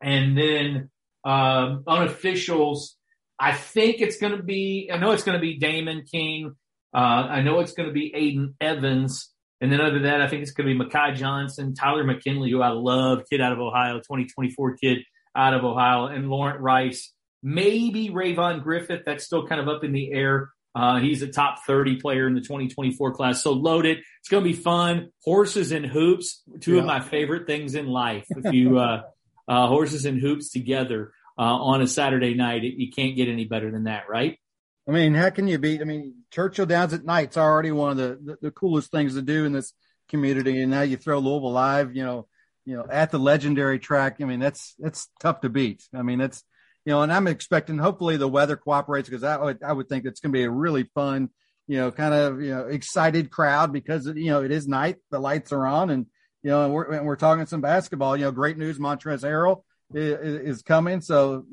And 0.00 0.36
then 0.36 0.90
um, 1.24 1.84
unofficials, 1.86 2.94
I 3.38 3.52
think 3.52 4.00
it's 4.00 4.16
going 4.16 4.36
to 4.36 4.42
be. 4.42 4.90
I 4.92 4.96
know 4.98 5.10
it's 5.10 5.24
going 5.24 5.38
to 5.38 5.42
be 5.42 5.58
Damon 5.58 6.04
King. 6.10 6.56
Uh, 6.94 6.98
I 6.98 7.42
know 7.42 7.60
it's 7.60 7.72
going 7.72 7.88
to 7.88 7.92
be 7.92 8.12
Aiden 8.12 8.54
Evans. 8.60 9.30
And 9.60 9.70
then 9.70 9.80
other 9.80 9.94
than 9.94 10.04
that, 10.04 10.22
I 10.22 10.28
think 10.28 10.42
it's 10.42 10.52
going 10.52 10.68
to 10.68 10.74
be 10.74 10.90
Makai 10.90 11.14
Johnson, 11.14 11.74
Tyler 11.74 12.04
McKinley, 12.04 12.50
who 12.50 12.62
I 12.62 12.70
love, 12.70 13.24
kid 13.28 13.40
out 13.40 13.52
of 13.52 13.58
Ohio, 13.58 13.98
2024 13.98 14.76
kid 14.76 14.98
out 15.36 15.54
of 15.54 15.64
Ohio, 15.64 16.06
and 16.06 16.28
Laurent 16.28 16.60
Rice. 16.60 17.12
Maybe 17.42 18.10
Rayvon 18.10 18.62
Griffith. 18.62 19.02
That's 19.04 19.24
still 19.24 19.46
kind 19.46 19.60
of 19.60 19.68
up 19.68 19.84
in 19.84 19.92
the 19.92 20.12
air. 20.12 20.50
Uh, 20.74 20.98
he's 21.00 21.20
a 21.22 21.28
top 21.28 21.64
30 21.66 22.00
player 22.00 22.26
in 22.26 22.34
the 22.34 22.40
2024 22.40 23.12
class. 23.12 23.42
So 23.42 23.52
loaded. 23.52 23.98
It's 24.20 24.28
going 24.28 24.44
to 24.44 24.48
be 24.48 24.56
fun. 24.56 25.10
Horses 25.24 25.72
and 25.72 25.84
hoops, 25.84 26.42
two 26.60 26.74
yeah. 26.74 26.80
of 26.80 26.86
my 26.86 27.00
favorite 27.00 27.46
things 27.46 27.74
in 27.74 27.86
life. 27.86 28.26
If 28.30 28.52
you, 28.52 28.78
uh, 28.78 29.02
uh, 29.48 29.66
horses 29.66 30.04
and 30.04 30.20
hoops 30.20 30.50
together, 30.50 31.12
uh, 31.40 31.42
on 31.42 31.80
a 31.80 31.86
Saturday 31.86 32.34
night, 32.34 32.64
it, 32.64 32.74
you 32.76 32.92
can't 32.92 33.16
get 33.16 33.28
any 33.28 33.46
better 33.46 33.70
than 33.70 33.84
that, 33.84 34.04
right? 34.10 34.38
I 34.86 34.92
mean, 34.92 35.14
how 35.14 35.30
can 35.30 35.48
you 35.48 35.58
beat? 35.58 35.80
I 35.80 35.84
mean, 35.84 36.19
Churchill 36.30 36.66
Downs 36.66 36.92
at 36.92 37.04
night's 37.04 37.36
already 37.36 37.72
one 37.72 37.90
of 37.90 37.96
the, 37.96 38.18
the, 38.22 38.38
the 38.42 38.50
coolest 38.50 38.90
things 38.90 39.14
to 39.14 39.22
do 39.22 39.44
in 39.44 39.52
this 39.52 39.72
community. 40.08 40.60
And 40.62 40.70
now 40.70 40.82
you 40.82 40.96
throw 40.96 41.18
Louisville 41.18 41.52
live, 41.52 41.94
you 41.94 42.04
know, 42.04 42.26
you 42.64 42.76
know, 42.76 42.86
at 42.90 43.10
the 43.10 43.18
legendary 43.18 43.78
track. 43.78 44.16
I 44.20 44.24
mean, 44.24 44.40
that's, 44.40 44.74
that's 44.78 45.08
tough 45.18 45.40
to 45.40 45.48
beat. 45.48 45.82
I 45.94 46.02
mean, 46.02 46.18
that's, 46.18 46.44
you 46.84 46.92
know, 46.92 47.02
and 47.02 47.12
I'm 47.12 47.26
expecting 47.26 47.78
hopefully 47.78 48.16
the 48.16 48.28
weather 48.28 48.56
cooperates 48.56 49.08
because 49.08 49.24
I 49.24 49.36
would, 49.36 49.62
I 49.62 49.72
would 49.72 49.88
think 49.88 50.04
it's 50.04 50.20
going 50.20 50.32
to 50.32 50.38
be 50.38 50.44
a 50.44 50.50
really 50.50 50.84
fun, 50.94 51.30
you 51.66 51.78
know, 51.78 51.90
kind 51.90 52.14
of, 52.14 52.40
you 52.42 52.50
know, 52.50 52.66
excited 52.66 53.30
crowd 53.30 53.72
because, 53.72 54.06
you 54.06 54.30
know, 54.30 54.42
it 54.42 54.50
is 54.50 54.68
night, 54.68 54.96
the 55.10 55.18
lights 55.18 55.52
are 55.52 55.66
on 55.66 55.90
and, 55.90 56.06
you 56.42 56.50
know, 56.50 56.64
and 56.64 56.72
we're, 56.72 56.90
and 56.92 57.06
we're 57.06 57.16
talking 57.16 57.46
some 57.46 57.60
basketball, 57.60 58.16
you 58.16 58.24
know, 58.24 58.32
great 58.32 58.56
news. 58.56 58.78
Montrezl 58.78 59.24
Harrell 59.24 59.62
is, 59.92 60.56
is 60.56 60.62
coming. 60.62 61.00
So 61.00 61.44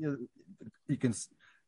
you, 0.87 0.97
can, 0.97 1.13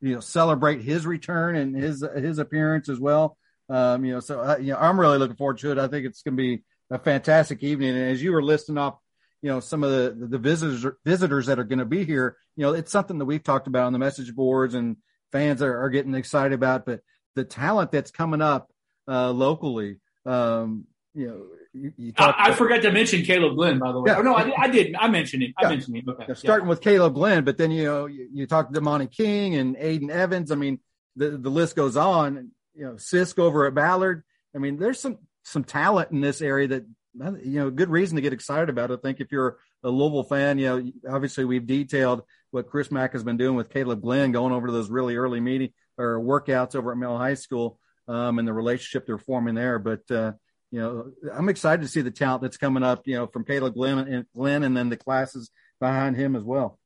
you 0.00 0.14
know, 0.14 0.20
celebrate 0.20 0.82
his 0.82 1.06
return 1.06 1.56
and 1.56 1.76
his, 1.76 2.04
his 2.16 2.38
appearance 2.38 2.88
as 2.88 2.98
well. 2.98 3.36
Um, 3.68 4.04
you 4.04 4.14
know, 4.14 4.20
so, 4.20 4.40
uh, 4.40 4.56
you 4.60 4.72
know, 4.72 4.78
I'm 4.78 4.98
really 4.98 5.18
looking 5.18 5.36
forward 5.36 5.58
to 5.58 5.72
it. 5.72 5.78
I 5.78 5.88
think 5.88 6.06
it's 6.06 6.22
going 6.22 6.36
to 6.36 6.42
be 6.42 6.62
a 6.90 6.98
fantastic 6.98 7.62
evening. 7.62 7.90
And 7.90 8.10
as 8.10 8.22
you 8.22 8.32
were 8.32 8.42
listing 8.42 8.78
off 8.78 8.96
you 9.42 9.50
know 9.50 9.60
some 9.60 9.82
of 9.82 9.90
the 9.90 10.26
the 10.26 10.38
visitors 10.38 10.86
visitors 11.04 11.46
that 11.46 11.58
are 11.58 11.64
going 11.64 11.78
to 11.78 11.84
be 11.84 12.04
here 12.04 12.36
you 12.56 12.64
know 12.64 12.72
it's 12.72 12.92
something 12.92 13.18
that 13.18 13.24
we've 13.24 13.42
talked 13.42 13.66
about 13.66 13.84
on 13.86 13.92
the 13.92 13.98
message 13.98 14.34
boards 14.34 14.74
and 14.74 14.96
fans 15.32 15.62
are, 15.62 15.82
are 15.82 15.90
getting 15.90 16.14
excited 16.14 16.52
about 16.52 16.84
but 16.84 17.00
the 17.36 17.44
talent 17.44 17.90
that's 17.90 18.10
coming 18.10 18.42
up 18.42 18.70
uh, 19.08 19.30
locally 19.30 19.98
um, 20.26 20.84
you 21.14 21.26
know 21.26 21.46
you, 21.72 21.92
you 21.96 22.12
I, 22.16 22.34
I 22.38 22.52
forgot 22.52 22.82
to 22.82 22.92
mention 22.92 23.22
Kaleb 23.22 23.54
Glenn, 23.54 23.78
by 23.78 23.92
the 23.92 24.00
way. 24.00 24.10
Yeah. 24.10 24.18
Oh, 24.18 24.22
no, 24.22 24.34
I, 24.34 24.52
I, 24.58 24.68
did. 24.68 24.94
I 24.96 25.08
mentioned 25.08 25.42
him. 25.42 25.54
I 25.56 25.68
mentioned 25.68 25.96
him. 25.96 26.08
Okay. 26.08 26.24
Yeah, 26.28 26.34
starting 26.34 26.68
with 26.68 26.80
Kaleb 26.80 27.14
Glenn, 27.14 27.44
but 27.44 27.58
then 27.58 27.70
you 27.70 27.84
know 27.84 28.06
you, 28.06 28.28
you 28.32 28.46
talk 28.46 28.72
to 28.72 28.80
Monty 28.80 29.06
King 29.06 29.54
and 29.54 29.76
Aiden 29.76 30.10
Evans. 30.10 30.50
I 30.50 30.56
mean, 30.56 30.80
the 31.16 31.30
the 31.30 31.50
list 31.50 31.76
goes 31.76 31.96
on. 31.96 32.50
You 32.74 32.84
know, 32.84 32.92
Sisk 32.94 33.38
over 33.38 33.66
at 33.66 33.74
Ballard. 33.74 34.24
I 34.54 34.58
mean, 34.58 34.78
there's 34.78 35.00
some 35.00 35.18
some 35.44 35.64
talent 35.64 36.10
in 36.10 36.20
this 36.20 36.42
area 36.42 36.68
that 36.68 36.84
you 37.14 37.58
know, 37.58 37.70
good 37.70 37.90
reason 37.90 38.16
to 38.16 38.22
get 38.22 38.32
excited 38.32 38.68
about. 38.68 38.90
I 38.90 38.96
think 38.96 39.20
if 39.20 39.32
you're 39.32 39.58
a 39.82 39.90
Louisville 39.90 40.24
fan, 40.24 40.58
you 40.58 40.66
know, 40.66 40.92
obviously 41.12 41.44
we've 41.44 41.66
detailed 41.66 42.22
what 42.50 42.68
Chris 42.68 42.90
Mack 42.90 43.12
has 43.12 43.24
been 43.24 43.36
doing 43.36 43.56
with 43.56 43.70
Kaleb 43.70 44.00
Glenn, 44.00 44.32
going 44.32 44.52
over 44.52 44.66
to 44.66 44.72
those 44.72 44.90
really 44.90 45.16
early 45.16 45.40
meeting 45.40 45.72
or 45.98 46.20
workouts 46.20 46.74
over 46.74 46.92
at 46.92 46.98
Male 46.98 47.18
High 47.18 47.34
School, 47.34 47.78
um, 48.08 48.38
and 48.38 48.46
the 48.46 48.52
relationship 48.52 49.06
they're 49.06 49.18
forming 49.18 49.54
there. 49.54 49.78
But 49.78 50.10
uh, 50.10 50.32
you 50.70 50.80
know, 50.80 51.12
I'm 51.32 51.48
excited 51.48 51.82
to 51.82 51.88
see 51.88 52.00
the 52.00 52.10
talent 52.10 52.42
that's 52.42 52.56
coming 52.56 52.82
up. 52.82 53.06
You 53.06 53.16
know, 53.16 53.26
from 53.26 53.44
Kaleb 53.44 53.74
Glenn 53.74 53.98
and 53.98 54.26
Glenn, 54.34 54.62
and 54.62 54.76
then 54.76 54.88
the 54.88 54.96
classes 54.96 55.50
behind 55.80 56.16
him 56.16 56.36
as 56.36 56.42
well. 56.42 56.78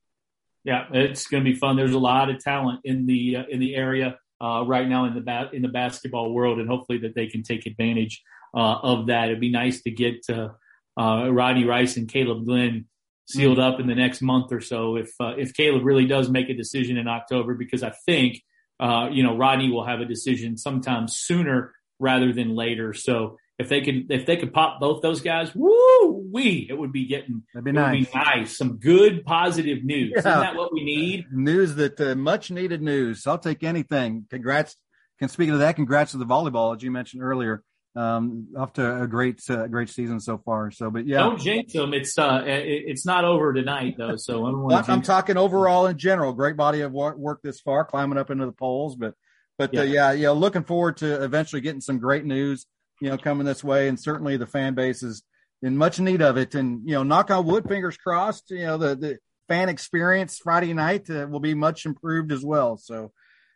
Yeah, 0.63 0.85
it's 0.91 1.27
going 1.27 1.43
to 1.43 1.51
be 1.51 1.57
fun. 1.57 1.75
There's 1.75 1.93
a 1.93 1.99
lot 1.99 2.29
of 2.29 2.39
talent 2.39 2.81
in 2.83 3.05
the 3.05 3.37
uh, 3.37 3.43
in 3.49 3.59
the 3.59 3.75
area 3.75 4.17
uh, 4.41 4.63
right 4.65 4.87
now 4.87 5.05
in 5.05 5.13
the 5.13 5.21
ba- 5.21 5.51
in 5.53 5.61
the 5.61 5.67
basketball 5.67 6.33
world, 6.33 6.59
and 6.59 6.67
hopefully 6.67 6.99
that 6.99 7.15
they 7.15 7.27
can 7.27 7.43
take 7.43 7.65
advantage 7.65 8.23
uh, 8.55 8.79
of 8.81 9.07
that. 9.07 9.25
It'd 9.25 9.39
be 9.39 9.51
nice 9.51 9.81
to 9.83 9.91
get 9.91 10.25
uh, 10.29 10.49
Rodney 10.97 11.65
Rice 11.65 11.97
and 11.97 12.11
Kaleb 12.11 12.45
Glenn 12.45 12.87
sealed 13.27 13.59
up 13.59 13.79
in 13.79 13.87
the 13.87 13.95
next 13.95 14.21
month 14.21 14.51
or 14.51 14.61
so. 14.61 14.95
If 14.95 15.11
uh, 15.19 15.33
if 15.37 15.53
Kaleb 15.53 15.83
really 15.83 16.07
does 16.07 16.29
make 16.29 16.49
a 16.49 16.53
decision 16.53 16.97
in 16.97 17.07
October, 17.07 17.53
because 17.53 17.83
I 17.83 17.91
think 18.05 18.41
uh, 18.79 19.09
you 19.11 19.23
know 19.23 19.37
Rodney 19.37 19.69
will 19.69 19.85
have 19.85 19.99
a 19.99 20.05
decision 20.05 20.57
sometime 20.57 21.07
sooner 21.07 21.73
rather 21.99 22.33
than 22.33 22.55
later. 22.55 22.93
So 22.93 23.37
if 23.57 23.69
they 23.69 23.81
could 23.81 24.11
if 24.11 24.25
they 24.25 24.37
could 24.37 24.53
pop 24.53 24.79
both 24.79 25.01
those 25.01 25.21
guys, 25.21 25.53
woo 25.55 26.29
wee, 26.31 26.67
it 26.69 26.73
would 26.77 26.91
be 26.91 27.05
getting 27.07 27.43
That'd 27.53 27.65
be 27.65 27.71
nice. 27.71 28.05
Be 28.11 28.17
nice. 28.17 28.57
Some 28.57 28.77
good 28.77 29.25
positive 29.25 29.83
news. 29.83 30.11
Yeah. 30.13 30.19
Isn't 30.19 30.31
that 30.31 30.55
what 30.55 30.73
we 30.73 30.83
need? 30.83 31.25
News 31.31 31.75
that 31.75 31.99
uh, 31.99 32.15
much 32.15 32.51
needed 32.51 32.81
news. 32.81 33.25
I'll 33.27 33.37
take 33.37 33.63
anything. 33.63 34.25
Congrats. 34.29 34.75
Can 35.19 35.29
speaking 35.29 35.53
of 35.53 35.59
that, 35.59 35.75
congrats 35.75 36.11
to 36.11 36.17
the 36.17 36.25
volleyball 36.25 36.75
as 36.75 36.83
you 36.83 36.91
mentioned 36.91 37.23
earlier 37.23 37.63
um, 37.95 38.47
off 38.57 38.73
to 38.73 39.03
a 39.03 39.07
great 39.07 39.41
uh, 39.49 39.67
great 39.67 39.89
season 39.89 40.19
so 40.19 40.37
far. 40.37 40.69
So, 40.71 40.89
but 40.89 41.07
yeah, 41.07 41.19
don't 41.19 41.39
jinx 41.39 41.73
them. 41.73 41.93
It's 41.93 42.17
uh, 42.17 42.43
it, 42.45 42.83
it's 42.87 43.05
not 43.05 43.23
over 43.23 43.53
tonight 43.53 43.95
though. 43.97 44.17
So 44.17 44.45
I'm, 44.45 44.83
I'm 44.89 45.01
talking 45.01 45.37
overall 45.37 45.87
in 45.87 45.97
general. 45.97 46.33
Great 46.33 46.57
body 46.57 46.81
of 46.81 46.91
work 46.91 47.41
this 47.41 47.61
far, 47.61 47.85
climbing 47.85 48.17
up 48.17 48.29
into 48.29 48.45
the 48.45 48.51
polls. 48.51 48.95
But 48.95 49.13
but 49.57 49.73
yeah, 49.73 49.79
uh, 49.79 49.83
yeah, 49.83 50.11
yeah, 50.11 50.29
looking 50.31 50.63
forward 50.63 50.97
to 50.97 51.23
eventually 51.23 51.61
getting 51.61 51.81
some 51.81 51.99
great 51.99 52.25
news. 52.25 52.65
You 53.01 53.09
know, 53.09 53.17
coming 53.17 53.45
this 53.45 53.63
way, 53.63 53.87
and 53.87 53.99
certainly 53.99 54.37
the 54.37 54.47
fan 54.47 54.73
base 54.73 55.03
is 55.03 55.23
in 55.61 55.77
much 55.77 55.99
need 55.99 56.21
of 56.21 56.37
it. 56.37 56.55
And 56.55 56.81
you 56.85 56.95
know, 56.95 57.03
knock 57.03 57.31
on 57.31 57.45
wood, 57.45 57.67
fingers 57.67 57.97
crossed. 57.97 58.51
You 58.51 58.65
know, 58.65 58.77
the 58.77 58.95
the 58.95 59.17
fan 59.47 59.69
experience 59.69 60.37
Friday 60.37 60.73
night 60.73 61.09
uh, 61.09 61.27
will 61.29 61.39
be 61.39 61.53
much 61.53 61.85
improved 61.85 62.31
as 62.31 62.43
well. 62.43 62.77
So. 62.77 63.11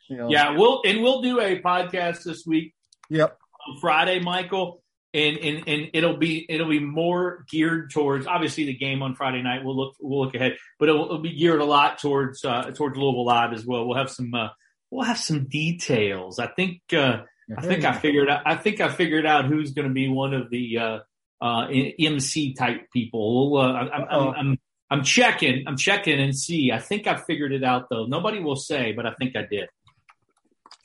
You 0.10 0.17
know. 0.17 0.28
Yeah, 0.28 0.58
we'll 0.58 0.82
and 0.86 1.04
we'll 1.04 1.21
do 1.21 1.39
a 1.39 1.62
podcast 1.62 2.23
this 2.23 2.43
week. 2.43 2.73
Yep 3.12 3.38
Friday, 3.80 4.19
Michael, 4.19 4.82
and, 5.13 5.38
and 5.38 5.63
and 5.67 5.89
it'll 5.93 6.17
be 6.17 6.45
it'll 6.49 6.69
be 6.69 6.80
more 6.80 7.45
geared 7.49 7.91
towards 7.91 8.28
obviously 8.28 8.65
the 8.65 8.75
game 8.75 9.02
on 9.02 9.15
Friday 9.15 9.41
night. 9.41 9.63
We'll 9.63 9.75
look 9.75 9.95
we'll 9.99 10.25
look 10.25 10.36
ahead, 10.36 10.58
but 10.78 10.89
it'll, 10.89 11.06
it'll 11.06 11.19
be 11.19 11.36
geared 11.36 11.62
a 11.62 11.65
lot 11.65 11.99
towards 11.99 12.45
uh, 12.45 12.71
towards 12.71 12.97
Louisville 12.97 13.25
Live 13.25 13.54
as 13.54 13.65
well. 13.65 13.86
We'll 13.86 13.97
have 13.97 14.12
some 14.12 14.34
uh, 14.34 14.49
we'll 14.91 15.06
have 15.06 15.17
some 15.17 15.45
details. 15.45 16.39
I 16.39 16.47
think 16.47 16.82
uh, 16.93 17.23
I 17.58 17.62
think 17.62 17.84
I 17.84 17.94
figured 17.94 18.30
out 18.30 18.42
I 18.46 18.56
think 18.56 18.80
I 18.80 18.90
figured 18.90 19.26
out 19.26 19.46
who's 19.46 19.72
going 19.72 19.88
to 19.88 19.94
be 19.94 20.08
one 20.08 20.34
of 20.34 20.50
the 20.50 20.78
uh, 20.78 21.00
uh, 21.42 21.68
MC 21.68 22.54
type 22.54 22.88
people. 22.94 23.58
Uh, 23.58 23.74
I'm, 23.74 24.06
I'm, 24.10 24.28
I'm, 24.36 24.58
I'm 24.92 25.04
checking. 25.04 25.66
I'm 25.68 25.78
checking 25.78 26.20
and 26.20 26.36
see. 26.36 26.72
I 26.72 26.80
think 26.80 27.08
I 27.08 27.16
figured 27.16 27.52
it 27.52 27.64
out 27.64 27.88
though. 27.90 28.06
Nobody 28.06 28.40
will 28.40 28.56
say, 28.56 28.92
but 28.92 29.06
I 29.06 29.14
think 29.14 29.36
I 29.36 29.46
did. 29.50 29.70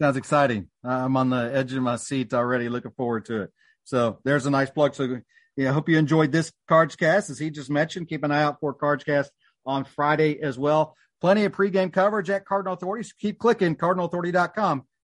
Sounds 0.01 0.17
exciting. 0.17 0.69
I'm 0.83 1.17
on 1.17 1.31
the 1.31 1.51
edge 1.55 1.73
of 1.73 1.83
my 1.83 1.97
seat 1.97 2.35
already, 2.35 2.69
looking 2.69 2.91
forward 2.93 3.27
to 3.27 3.43
it. 3.43 3.53
So 3.85 4.19
there's 4.25 4.47
a 4.47 4.51
nice 4.51 4.71
plug. 4.71 4.95
So 4.95 5.21
yeah, 5.57 5.71
I 5.71 5.73
hope 5.73 5.89
you 5.89 5.99
enjoyed 5.99 6.33
this 6.33 6.53
Cards 6.69 6.97
Cast. 6.97 7.31
As 7.31 7.39
he 7.39 7.51
just 7.51 7.71
mentioned, 7.71 8.09
keep 8.09 8.25
an 8.25 8.33
eye 8.33 8.43
out 8.43 8.59
for 8.61 8.75
Cards 8.75 9.05
Cast 9.05 9.31
on 9.65 9.85
Friday 9.85 10.41
as 10.41 10.59
well. 10.59 10.97
Plenty 11.21 11.45
of 11.45 11.53
pregame 11.53 11.93
coverage 11.93 12.29
at 12.29 12.45
Cardinal 12.45 12.75
Authority. 12.75 13.05
So 13.05 13.13
keep 13.19 13.39
clicking 13.39 13.77
cardinalauthority.com. 13.77 14.85